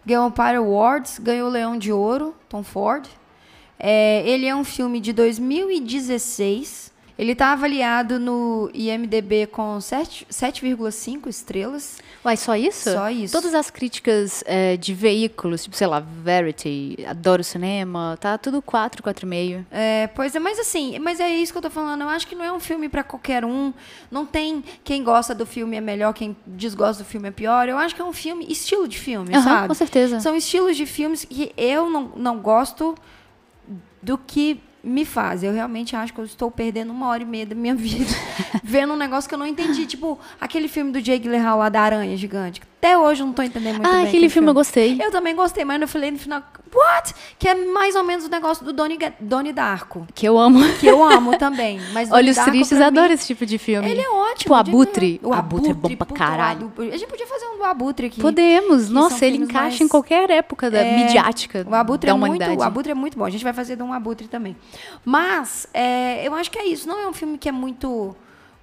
ganhou 0.05 0.27
o 0.29 0.41
Awards, 0.41 1.19
ganhou 1.19 1.49
o 1.49 1.51
Leão 1.51 1.77
de 1.77 1.91
Ouro, 1.91 2.35
Tom 2.47 2.63
Ford. 2.63 3.07
É, 3.77 4.23
ele 4.25 4.45
é 4.45 4.55
um 4.55 4.63
filme 4.63 4.99
de 4.99 5.11
2016. 5.11 6.92
Ele 7.17 7.33
está 7.33 7.51
avaliado 7.53 8.19
no 8.19 8.71
IMDB 8.73 9.45
com 9.45 9.79
sete- 9.79 10.25
7,5 10.31 11.29
estrelas. 11.29 11.99
Uai, 12.25 12.35
só 12.35 12.55
isso? 12.55 12.91
Só 12.91 13.07
isso. 13.09 13.31
Todas 13.31 13.53
as 13.53 13.69
críticas 13.69 14.43
é, 14.47 14.75
de 14.77 14.95
veículos, 14.95 15.63
tipo, 15.63 15.75
sei 15.75 15.85
lá, 15.85 15.99
Verity, 15.99 16.97
Adoro 17.07 17.43
Cinema, 17.43 18.17
tá 18.19 18.35
tudo 18.37 18.63
4, 18.63 19.03
4,5. 19.03 19.63
É, 19.69 20.07
pois 20.07 20.33
é, 20.35 20.39
mas 20.39 20.57
assim, 20.57 20.97
mas 20.97 21.19
é 21.19 21.29
isso 21.29 21.51
que 21.51 21.57
eu 21.59 21.61
tô 21.61 21.69
falando. 21.69 22.01
Eu 22.01 22.09
acho 22.09 22.25
que 22.25 22.33
não 22.33 22.43
é 22.43 22.51
um 22.51 22.59
filme 22.59 22.89
para 22.89 23.03
qualquer 23.03 23.45
um. 23.45 23.71
Não 24.09 24.25
tem 24.25 24.63
quem 24.83 25.03
gosta 25.03 25.35
do 25.35 25.45
filme 25.45 25.77
é 25.77 25.81
melhor, 25.81 26.13
quem 26.13 26.35
desgosta 26.47 27.03
do 27.03 27.07
filme 27.07 27.27
é 27.27 27.31
pior. 27.31 27.69
Eu 27.69 27.77
acho 27.77 27.93
que 27.93 28.01
é 28.01 28.05
um 28.05 28.13
filme, 28.13 28.45
estilo 28.49 28.87
de 28.87 28.97
filme, 28.97 29.35
Aham, 29.35 29.43
sabe? 29.43 29.67
com 29.67 29.73
certeza. 29.75 30.19
São 30.19 30.35
estilos 30.35 30.75
de 30.75 30.87
filmes 30.87 31.25
que 31.25 31.51
eu 31.55 31.89
não, 31.91 32.11
não 32.15 32.39
gosto 32.39 32.95
do 34.01 34.17
que 34.17 34.59
me 34.83 35.05
faz. 35.05 35.43
Eu 35.43 35.53
realmente 35.53 35.95
acho 35.95 36.13
que 36.13 36.19
eu 36.19 36.25
estou 36.25 36.51
perdendo 36.51 36.91
uma 36.91 37.07
hora 37.07 37.23
e 37.23 37.25
meia 37.25 37.45
da 37.45 37.55
minha 37.55 37.73
vida 37.75 38.11
vendo 38.63 38.93
um 38.93 38.97
negócio 38.97 39.29
que 39.29 39.35
eu 39.35 39.39
não 39.39 39.47
entendi. 39.47 39.85
Tipo, 39.85 40.19
aquele 40.39 40.67
filme 40.67 40.91
do 40.91 41.01
Jake 41.01 41.23
Gyllenhaal 41.23 41.57
lá 41.57 41.69
da 41.69 41.81
aranha 41.81 42.17
gigante. 42.17 42.61
Até 42.83 42.97
hoje 42.97 43.21
eu 43.21 43.25
não 43.27 43.31
estou 43.31 43.45
entendendo 43.45 43.75
muito 43.75 43.87
ah, 43.87 43.93
bem. 43.93 44.07
aquele 44.07 44.27
filme 44.29 44.49
eu 44.49 44.53
gostei. 44.53 45.01
Eu 45.01 45.09
também 45.09 45.33
gostei, 45.33 45.63
mas 45.63 45.81
eu 45.81 45.87
falei 45.87 46.11
no 46.11 46.19
final, 46.19 46.43
what? 46.75 47.15
Que 47.39 47.47
é 47.47 47.55
mais 47.55 47.95
ou 47.95 48.03
menos 48.03 48.25
o 48.25 48.29
negócio 48.29 48.65
do 48.65 48.73
Donnie, 48.73 48.97
Ga- 48.97 49.13
Donnie 49.21 49.53
Darko. 49.53 50.05
Que 50.13 50.27
eu 50.27 50.37
amo. 50.37 50.59
Que 50.81 50.87
eu 50.87 51.01
amo 51.01 51.37
também. 51.37 51.79
Mas 51.93 52.11
Olhos 52.11 52.35
Darko, 52.35 52.51
Tristes, 52.51 52.77
mim, 52.77 52.83
adoro 52.83 53.13
esse 53.13 53.25
tipo 53.25 53.45
de 53.45 53.57
filme. 53.57 53.89
Ele 53.89 54.01
é 54.01 54.09
ótimo. 54.09 54.35
Tipo, 54.35 54.51
o 54.51 54.55
Abutre. 54.57 55.21
O 55.23 55.33
Abutre 55.33 55.71
é 55.71 55.73
bom 55.73 55.95
pra 55.95 56.07
caralho. 56.07 56.73
A 56.77 56.97
gente 56.97 57.07
podia 57.07 57.25
fazer 57.25 57.45
um 57.45 57.57
do 57.59 57.63
Abutre 57.63 58.07
aqui. 58.07 58.19
Podemos. 58.19 58.89
Nossa, 58.89 59.25
ele 59.25 59.37
encaixa 59.37 59.61
mais- 59.61 59.79
em 59.81 59.87
qualquer 59.87 60.29
época 60.29 60.69
da 60.69 60.79
É, 60.79 60.97
midiática 61.05 61.65
O 61.69 61.73
Abutre, 61.73 62.07
da 62.07 62.11
é 62.11 62.13
humanidade. 62.13 62.49
muito, 62.49 62.59
o 62.59 62.63
Abutre 62.65 62.91
é 62.91 62.95
muito 62.95 63.17
bom. 63.17 63.23
A 63.23 63.29
gente 63.29 63.45
vai 63.45 63.53
fazer 63.53 63.77
de 63.77 63.83
um 63.83 63.93
Abutre 63.93 64.27
também. 64.27 64.57
Mas, 65.05 65.67
é, 65.73 66.27
eu 66.27 66.33
acho 66.35 66.51
que 66.51 66.59
é 66.59 66.65
isso. 66.65 66.85
Não 66.85 66.99
é 66.99 67.07
um 67.07 67.13
filme 67.13 67.37
que 67.37 67.47
é 67.47 67.51
muito 67.53 68.13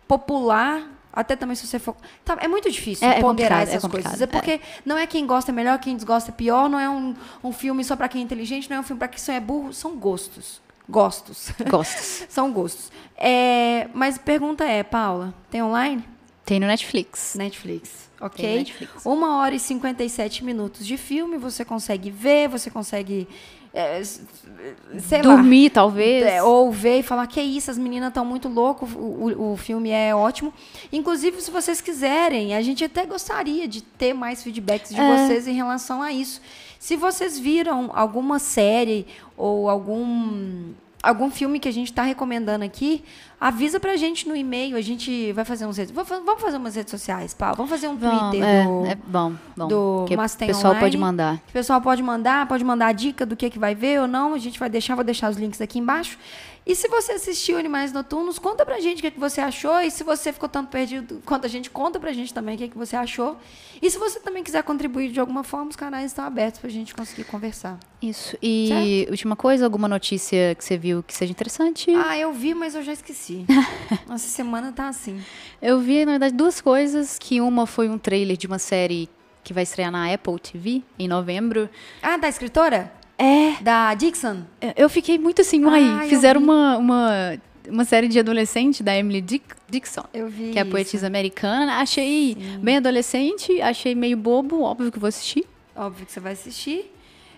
popular. 0.07 0.83
Até 1.13 1.35
também 1.37 1.57
se 1.57 1.67
você 1.67 1.79
for. 1.79 1.97
Tá, 2.25 2.37
é 2.41 2.47
muito 2.49 2.71
difícil 2.71 3.07
É- 3.09 3.19
é 3.19 3.21
ponderar 3.21 3.61
é 3.61 3.63
essas 3.65 3.83
complicado, 3.83 4.13
coisas. 4.13 4.23
É 4.23 4.27
porque 4.27 4.61
não 4.85 4.97
é 4.97 5.07
quem 5.07 5.27
gosta 5.27 5.51
melhor, 5.53 5.79
quem 5.79 5.97
desgosta 5.97 6.31
é 6.31 6.33
pior. 6.35 6.69
Não 6.69 6.79
é 6.79 6.89
um, 6.89 7.15
um 7.43 7.53
filme 7.53 7.83
só 7.85 7.97
pra 7.97 8.09
quem 8.09 8.21
é 8.21 8.25
inteligente, 8.25 8.71
não 8.71 8.77
é 8.77 8.81
um 8.81 8.85
filme 8.85 8.99
pra 8.99 9.09
quem 9.09 9.35
é 9.35 9.41
burro. 9.41 9.73
São 9.73 9.97
gostos. 9.97 10.61
Gostos. 10.89 11.51
Gostos. 11.69 12.25
São 12.31 12.53
gostos. 12.53 12.91
É, 13.17 13.89
mas 13.95 14.17
a 14.17 14.21
pergunta 14.21 14.65
é, 14.65 14.83
Paula, 14.83 15.35
tem 15.51 15.63
online? 15.63 16.05
Tem 16.45 16.59
no 16.59 16.67
Netflix. 16.67 17.35
Netflix. 17.37 18.11
Tem 18.19 18.27
Ok. 18.27 18.57
Netflix. 18.59 19.07
Uma 19.07 19.37
hora 19.39 19.55
e 19.55 19.59
57 19.61 20.45
minutos 20.45 20.85
de 20.87 20.97
filme, 20.97 21.39
você 21.39 21.65
consegue 21.65 22.11
ver, 22.11 22.49
você 22.49 22.71
consegue. 22.71 23.29
É, 23.73 24.03
sei 24.03 25.23
lá. 25.23 25.35
Dormir, 25.37 25.71
talvez. 25.71 26.25
É, 26.25 26.43
ou 26.43 26.71
ver 26.73 26.99
e 26.99 27.03
falar 27.03 27.27
que 27.27 27.41
isso, 27.41 27.71
as 27.71 27.79
meninas 27.79 28.09
estão 28.09 28.25
muito 28.25 28.49
loucas, 28.49 28.89
o, 28.93 28.99
o, 28.99 29.53
o 29.53 29.57
filme 29.57 29.91
é 29.91 30.15
ótimo. 30.15 30.53
Inclusive, 30.93 31.41
se 31.41 31.51
vocês 31.51 31.81
quiserem, 31.81 32.55
a 32.55 32.63
gente 32.63 32.85
até 32.85 33.07
gostaria 33.07 33.69
de 33.69 33.81
ter 33.83 34.13
mais 34.13 34.43
feedbacks 34.43 34.91
de 34.95 35.01
É. 35.01 35.17
vocês 35.27 35.47
em 35.47 35.55
relação 35.55 36.03
a 36.03 36.13
isso. 36.13 36.41
Se 36.79 36.97
vocês 36.97 37.39
viram 37.39 37.91
alguma 37.95 38.39
série 38.39 39.07
ou 39.37 39.69
algum 39.69 40.73
algum 41.03 41.31
filme 41.31 41.59
que 41.59 41.69
a 41.69 41.73
gente 41.73 41.91
está 41.91 42.03
recomendando 42.03 42.65
aqui, 42.65 43.03
avisa 43.41 43.81
pra 43.81 43.97
gente 43.97 44.29
no 44.29 44.37
e-mail. 44.37 44.77
A 44.77 44.81
gente 44.81 45.33
vai 45.33 45.45
fazer 45.45 45.67
uns 45.67 45.77
redes. 45.77 45.93
Vamos 45.95 46.41
fazer 46.41 46.57
umas 46.57 46.75
redes 46.75 46.91
sociais, 46.91 47.33
Paulo. 47.33 47.57
Vamos 47.57 47.71
fazer 47.71 47.89
um 47.89 47.97
Vamos, 47.97 48.31
Twitter 48.31 48.49
é, 48.49 48.65
do. 48.65 48.87
é 48.87 48.95
bom, 48.95 49.35
bom. 49.57 49.69
do 49.69 50.05
que 50.07 50.17
Mas 50.17 50.35
o 50.35 50.39
pessoal 50.39 50.73
Online. 50.73 50.81
pode 50.81 50.99
mandar. 50.99 51.35
O 51.37 51.53
pessoal 51.53 51.81
pode 51.81 52.03
mandar, 52.03 52.47
pode 52.47 52.65
mandar 52.65 52.87
a 52.89 52.93
dica 52.93 53.25
do 53.25 53.37
que, 53.37 53.49
que 53.49 53.59
vai 53.59 53.75
ver 53.75 54.01
ou 54.01 54.07
não. 54.07 54.35
A 54.35 54.39
gente 54.39 54.59
vai 54.59 54.69
deixar, 54.69 54.95
vou 54.95 55.05
deixar 55.05 55.31
os 55.31 55.37
links 55.37 55.61
aqui 55.61 55.79
embaixo. 55.79 56.19
E 56.67 56.75
se 56.75 56.89
você 56.89 57.13
assistiu 57.13 57.59
Animais 57.59 57.93
Noturnos, 57.93 58.39
conta 58.39 58.65
pra 58.65 58.79
gente 58.81 58.99
o 58.99 59.01
que, 59.01 59.07
é 59.07 59.11
que 59.11 59.19
você 59.19 59.41
achou. 59.41 59.81
E 59.81 59.91
se 59.91 60.05
você 60.05 60.33
ficou 60.33 60.49
tanto 60.49 60.71
perdido 60.71 61.23
quanto 61.25 61.47
a 61.47 61.49
gente, 61.49 61.71
conta 61.71 61.99
pra 61.99 62.13
gente 62.13 62.33
também 62.33 62.55
o 62.55 62.59
que, 62.59 62.65
é 62.65 62.69
que 62.69 62.77
você 62.77 62.97
achou. 62.97 63.39
E 63.81 63.91
se 63.91 63.99
você 63.99 64.21
também 64.21 64.43
quiser 64.43 64.63
contribuir 64.63 65.11
de 65.11 65.19
alguma 65.19 65.43
forma, 65.43 65.71
os 65.71 65.77
canais 65.77 66.07
estão 66.07 66.25
abertos 66.25 66.61
pra 66.61 66.69
gente 66.69 66.95
conseguir 66.95 67.25
conversar. 67.25 67.79
Isso. 68.01 68.37
E 68.43 68.69
certo? 68.69 69.11
última 69.11 69.37
coisa, 69.37 69.65
alguma 69.65 69.89
notícia 69.89 70.55
que 70.55 70.65
você 70.65 70.77
viu 70.77 71.03
que 71.03 71.15
seja 71.15 71.33
interessante? 71.33 71.91
Ah, 71.95 72.17
eu 72.19 72.33
vi, 72.33 72.55
mas 72.55 72.75
eu 72.75 72.83
já 72.83 72.93
esqueci. 72.93 73.45
Essa 74.09 74.29
semana 74.29 74.71
tá 74.71 74.89
assim. 74.89 75.21
Eu 75.61 75.81
vi, 75.81 76.05
na 76.05 76.13
verdade, 76.13 76.35
duas 76.35 76.61
coisas. 76.61 77.19
Que 77.19 77.41
uma 77.41 77.67
foi 77.67 77.89
um 77.89 77.99
trailer 77.99 78.37
de 78.37 78.47
uma 78.47 78.59
série 78.59 79.09
que 79.43 79.53
vai 79.53 79.63
estrear 79.63 79.91
na 79.91 80.13
Apple 80.13 80.39
TV 80.39 80.83
em 80.99 81.09
novembro. 81.09 81.69
Ah, 82.03 82.17
da 82.17 82.29
escritora? 82.29 82.93
É. 83.21 83.63
Da 83.63 83.93
Dixon? 83.93 84.45
Eu 84.75 84.89
fiquei 84.89 85.19
muito 85.19 85.43
assim, 85.43 85.63
uai, 85.63 86.09
fizeram 86.09 86.41
uma, 86.41 86.79
uma, 86.79 87.39
uma 87.69 87.85
série 87.85 88.09
de 88.09 88.19
adolescente 88.19 88.83
da 88.83 88.97
Emily 88.97 89.21
Dick, 89.21 89.45
Dixon. 89.69 90.05
Eu 90.15 90.27
vi. 90.27 90.53
Que 90.53 90.59
é 90.59 90.63
a 90.63 90.67
poetisa 90.67 91.07
americana. 91.07 91.81
Achei 91.81 92.35
Sim. 92.35 92.59
bem 92.61 92.79
adolescente, 92.79 93.61
achei 93.61 93.95
meio 93.95 94.17
bobo, 94.17 94.63
óbvio 94.63 94.91
que 94.91 94.99
vou 94.99 95.09
assistir. 95.09 95.47
Óbvio 95.77 96.07
que 96.07 96.13
você 96.13 96.19
vai 96.19 96.33
assistir. 96.33 96.91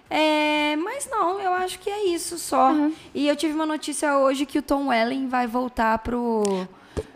É, 0.09 0.77
mas 0.77 1.09
não, 1.11 1.41
eu 1.41 1.53
acho 1.55 1.81
que 1.81 1.91
é 1.91 2.07
isso 2.07 2.39
só. 2.39 2.71
Uhum. 2.71 2.93
E 3.13 3.27
eu 3.27 3.35
tive 3.35 3.53
uma 3.53 3.67
notícia 3.67 4.17
hoje 4.19 4.47
que 4.47 4.59
o 4.59 4.63
Tom 4.63 4.89
Welling 4.89 5.27
vai 5.27 5.49
voltar 5.49 5.99
pro. 5.99 6.45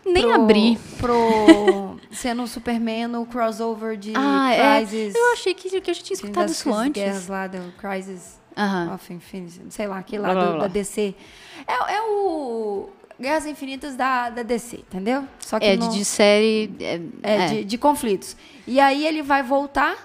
Nem 0.03 0.23
pro, 0.23 0.33
abri. 0.33 0.77
Pro. 0.97 1.97
sendo 2.11 2.43
o 2.43 2.47
Superman 2.47 3.07
no 3.07 3.25
crossover 3.25 3.95
de 3.95 4.11
ah, 4.13 4.49
Crisis. 4.79 5.15
É. 5.15 5.17
Eu 5.17 5.31
achei 5.31 5.53
que, 5.53 5.69
que 5.79 5.89
eu 5.89 5.93
já 5.93 6.01
tinha 6.01 6.15
escutado 6.15 6.49
isso 6.49 6.73
antes. 6.73 7.01
Guerras 7.01 7.27
lá 7.27 7.47
do 7.47 7.71
Crisis 7.77 8.37
Uhum. 8.57 8.95
Of 8.95 9.13
Infinity, 9.13 9.61
sei 9.69 9.87
lá, 9.87 9.99
aquele 9.99 10.23
lá 10.23 10.33
do, 10.33 10.59
da 10.59 10.67
DC. 10.67 11.13
É, 11.67 11.95
é 11.95 12.01
o 12.01 12.89
Guerras 13.19 13.45
Infinitas 13.45 13.95
da, 13.95 14.29
da 14.29 14.43
DC, 14.43 14.77
entendeu? 14.77 15.27
Só 15.39 15.59
que 15.59 15.65
é 15.65 15.75
no, 15.75 15.89
de 15.89 16.03
série. 16.03 16.71
É, 16.79 17.01
é, 17.23 17.35
é. 17.35 17.47
De, 17.47 17.63
de, 17.65 17.77
conflitos. 17.77 18.35
E 18.65 18.79
aí 18.79 19.05
ele 19.05 19.23
vai 19.23 19.41
voltar 19.41 19.95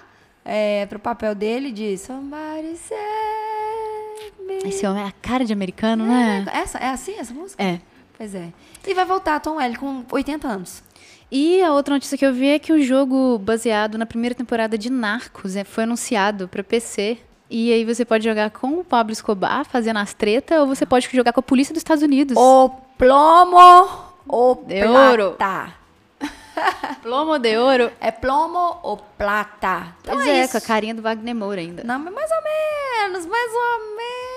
é, 0.43 0.85
pro 0.87 0.99
papel 0.99 1.35
dele 1.35 1.71
de 1.71 1.97
Somebody 1.97 2.75
Save 2.77 4.33
Me. 4.47 4.69
Esse 4.69 4.85
homem 4.85 5.03
é 5.03 5.07
a 5.07 5.11
cara 5.11 5.45
de 5.45 5.53
americano, 5.53 6.05
né? 6.05 6.45
É, 6.51 6.57
essa, 6.57 6.77
é 6.79 6.89
assim 6.89 7.15
essa 7.17 7.33
música? 7.33 7.63
É. 7.63 7.79
Pois 8.17 8.33
é. 8.33 8.51
E 8.85 8.93
vai 8.93 9.05
voltar 9.05 9.39
Tom 9.39 9.59
L 9.59 9.75
com 9.77 10.03
80 10.11 10.47
anos. 10.47 10.83
E 11.31 11.61
a 11.61 11.71
outra 11.71 11.95
notícia 11.95 12.17
que 12.17 12.25
eu 12.25 12.33
vi 12.33 12.49
é 12.49 12.59
que 12.59 12.71
o 12.71 12.81
jogo 12.81 13.39
baseado 13.39 13.97
na 13.97 14.05
primeira 14.05 14.35
temporada 14.35 14.77
de 14.77 14.89
Narcos 14.91 15.55
é, 15.55 15.63
foi 15.63 15.83
anunciado 15.83 16.47
para 16.47 16.63
PC 16.63 17.17
e 17.55 17.71
aí 17.71 17.85
você 17.85 18.03
pode 18.03 18.23
jogar 18.23 18.49
com 18.49 18.79
o 18.79 18.83
Pablo 18.83 19.13
Escobar 19.13 19.63
fazendo 19.63 19.99
as 19.99 20.11
tretas, 20.11 20.59
ou 20.59 20.65
você 20.65 20.87
pode 20.87 21.07
jogar 21.13 21.31
com 21.31 21.39
a 21.39 21.43
polícia 21.43 21.71
dos 21.71 21.81
Estados 21.81 22.01
Unidos. 22.01 22.35
O 22.35 22.69
plomo 22.97 23.87
ou 24.27 24.55
de 24.65 24.81
plata. 24.81 25.71
plomo 27.03 27.37
de 27.37 27.55
ouro. 27.55 27.91
É 28.01 28.09
plomo 28.09 28.79
ou 28.81 28.97
plata. 28.97 29.95
Então 30.01 30.15
pois 30.15 30.27
é, 30.27 30.39
é 30.39 30.47
com 30.47 30.57
a 30.57 30.61
carinha 30.61 30.95
do 30.95 31.03
Wagner 31.03 31.35
Moura 31.35 31.61
ainda. 31.61 31.83
Não, 31.83 31.99
mas 31.99 32.11
mais 32.11 32.31
ou 32.31 32.41
menos, 32.41 33.25
mais 33.27 33.51
ou 33.53 33.97
menos 33.97 34.32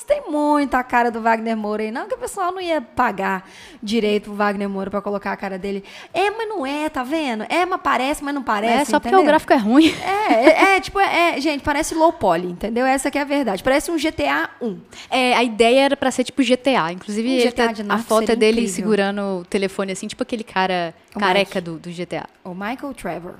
tem 0.00 0.30
muito 0.30 0.74
a 0.74 0.82
cara 0.82 1.10
do 1.10 1.20
Wagner 1.20 1.56
Moura 1.56 1.82
aí, 1.82 1.90
não, 1.90 2.08
que 2.08 2.14
o 2.14 2.18
pessoal 2.18 2.52
não 2.52 2.60
ia 2.60 2.80
pagar 2.80 3.48
direito 3.82 4.24
pro 4.24 4.34
Wagner 4.34 4.68
Moura 4.68 4.90
pra 4.90 5.02
colocar 5.02 5.32
a 5.32 5.36
cara 5.36 5.58
dele. 5.58 5.84
É, 6.14 6.30
mas 6.30 6.48
não 6.48 6.64
é, 6.64 6.88
tá 6.88 7.02
vendo? 7.02 7.44
É, 7.48 7.66
mas 7.66 7.80
parece, 7.82 8.24
mas 8.24 8.34
não 8.34 8.42
parece. 8.42 8.82
É 8.82 8.84
só 8.84 8.96
entendeu? 8.96 9.18
porque 9.18 9.24
o 9.24 9.26
gráfico 9.26 9.52
é 9.52 9.56
ruim. 9.56 9.94
É, 10.02 10.34
é, 10.34 10.76
é 10.76 10.80
tipo, 10.80 10.98
é, 10.98 11.40
gente, 11.40 11.62
parece 11.62 11.94
low 11.94 12.12
poly, 12.12 12.48
entendeu? 12.48 12.86
Essa 12.86 13.10
que 13.10 13.18
é 13.18 13.20
a 13.20 13.24
verdade. 13.24 13.62
Parece 13.62 13.90
um 13.90 13.96
GTA 13.96 14.50
1. 14.60 14.78
É, 15.10 15.34
a 15.34 15.42
ideia 15.42 15.80
era 15.86 15.96
pra 15.96 16.10
ser 16.10 16.24
tipo 16.24 16.42
GTA. 16.42 16.92
Inclusive, 16.92 17.28
um 17.28 17.50
GTA 17.50 17.72
tá, 17.72 17.94
a 17.94 17.98
foto 17.98 18.30
é 18.30 18.36
dele 18.36 18.62
incrível. 18.62 18.74
segurando 18.74 19.20
o 19.40 19.44
telefone 19.44 19.92
assim, 19.92 20.06
tipo 20.06 20.22
aquele 20.22 20.44
cara 20.44 20.94
o 21.14 21.18
careca 21.18 21.60
do, 21.60 21.78
do 21.78 21.90
GTA. 21.90 22.26
O 22.44 22.54
Michael 22.54 22.94
Trevor. 22.94 23.34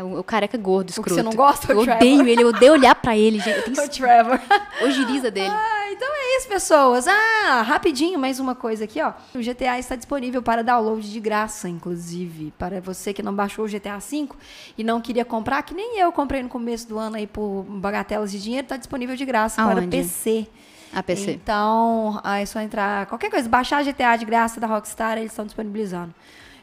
É 0.00 0.02
o, 0.02 0.18
o 0.20 0.24
careca 0.24 0.56
gordo, 0.56 0.88
escroto. 0.88 1.12
O 1.12 1.14
você 1.14 1.22
não 1.22 1.32
gosta, 1.32 1.70
Eu 1.72 1.80
odeio 1.80 2.26
ele, 2.26 2.42
eu 2.42 2.48
odeio 2.48 2.72
olhar 2.72 2.94
pra 2.94 3.16
ele, 3.18 3.38
gente. 3.38 3.58
Eu 3.58 3.62
tenho 3.74 3.86
o 3.86 3.90
Trevor. 3.90 4.40
Ojeriza 4.82 5.30
dele. 5.30 5.50
Ah, 5.50 5.92
então 5.92 6.08
é 6.08 6.38
isso, 6.38 6.48
pessoas. 6.48 7.06
Ah, 7.06 7.60
rapidinho, 7.60 8.18
mais 8.18 8.40
uma 8.40 8.54
coisa 8.54 8.84
aqui, 8.84 8.98
ó. 9.02 9.12
O 9.34 9.40
GTA 9.40 9.78
está 9.78 9.96
disponível 9.96 10.42
para 10.42 10.64
download 10.64 11.12
de 11.12 11.20
graça, 11.20 11.68
inclusive. 11.68 12.50
Para 12.56 12.80
você 12.80 13.12
que 13.12 13.22
não 13.22 13.34
baixou 13.34 13.66
o 13.66 13.68
GTA 13.68 13.98
V 13.98 14.30
e 14.78 14.82
não 14.82 15.02
queria 15.02 15.24
comprar, 15.24 15.62
que 15.64 15.74
nem 15.74 15.98
eu 15.98 16.10
comprei 16.12 16.42
no 16.42 16.48
começo 16.48 16.88
do 16.88 16.98
ano 16.98 17.16
aí 17.16 17.26
por 17.26 17.64
bagatelas 17.68 18.32
de 18.32 18.40
dinheiro, 18.42 18.64
está 18.64 18.78
disponível 18.78 19.14
de 19.14 19.26
graça 19.26 19.60
Aonde? 19.60 19.82
para 19.82 19.86
PC. 19.90 20.46
A 20.94 21.02
PC. 21.02 21.32
Então, 21.32 22.22
é 22.24 22.46
só 22.46 22.58
entrar. 22.60 23.04
Qualquer 23.04 23.30
coisa, 23.30 23.46
baixar 23.46 23.84
GTA 23.84 24.16
de 24.16 24.24
graça 24.24 24.58
da 24.58 24.66
Rockstar, 24.66 25.18
eles 25.18 25.30
estão 25.30 25.44
disponibilizando 25.44 26.14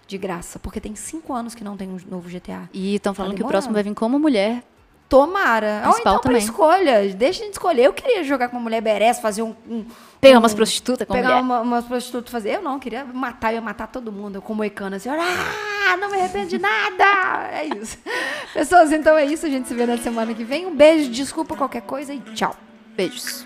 de 0.08 0.17
graça. 0.17 0.58
Porque 0.58 0.80
tem 0.80 0.96
cinco 0.96 1.34
anos 1.34 1.54
que 1.54 1.63
não 1.63 1.76
tem 1.78 1.89
um 1.89 1.98
novo 2.10 2.30
GTA. 2.30 2.70
E 2.74 2.96
estão 2.96 3.13
falando 3.13 3.34
tá 3.34 3.38
que 3.38 3.43
o 3.43 3.48
próximo 3.48 3.74
vai 3.74 3.84
vir 3.84 3.93
como 3.93 4.17
mulher. 4.17 4.63
Tomara. 5.10 5.84
Ou 5.88 6.00
então 6.00 6.20
também. 6.20 6.39
escolha. 6.39 7.08
Deixa 7.13 7.41
a 7.41 7.46
gente 7.46 7.54
escolher. 7.54 7.84
Eu 7.84 7.93
queria 7.93 8.24
jogar 8.24 8.50
com 8.50 8.58
uma 8.58 8.63
mulher 8.63 8.82
berés, 8.82 9.20
fazer 9.20 9.41
um... 9.41 9.56
um 9.70 9.86
pegar 10.20 10.38
um, 10.38 10.39
umas 10.39 10.54
prostitutas 10.54 11.08
com 11.08 11.13
Pegar 11.13 11.30
mulher. 11.30 11.41
uma, 11.41 11.62
umas 11.62 11.86
prostitutas 11.86 12.32
fazer. 12.32 12.56
Eu 12.56 12.62
não, 12.62 12.74
eu 12.74 12.80
queria 12.80 13.06
matar, 13.06 13.52
eu 13.52 13.56
ia 13.56 13.62
matar 13.62 13.88
todo 13.88 14.12
mundo. 14.12 14.41
como 14.41 14.58
moicano 14.58 14.98
assim. 14.98 15.10
Ah, 15.10 15.96
não 15.98 16.10
me 16.12 16.17
arrependo 16.17 16.48
de 16.48 16.58
nada. 16.58 17.50
É 17.54 17.65
isso. 17.65 17.98
Pessoas, 18.54 18.91
então 18.91 19.17
é 19.17 19.26
isso. 19.26 19.46
A 19.46 19.50
gente 19.50 19.67
se 19.67 19.74
vê 19.74 19.86
na 19.86 19.98
semana 19.98 20.34
que 20.34 20.43
vem. 20.43 20.65
Um 20.65 20.76
beijo, 20.76 21.10
desculpa 21.10 21.56
qualquer 21.56 21.82
coisa 21.84 22.13
e 22.13 22.20
tchau. 22.20 22.56
Beijos. 22.96 23.46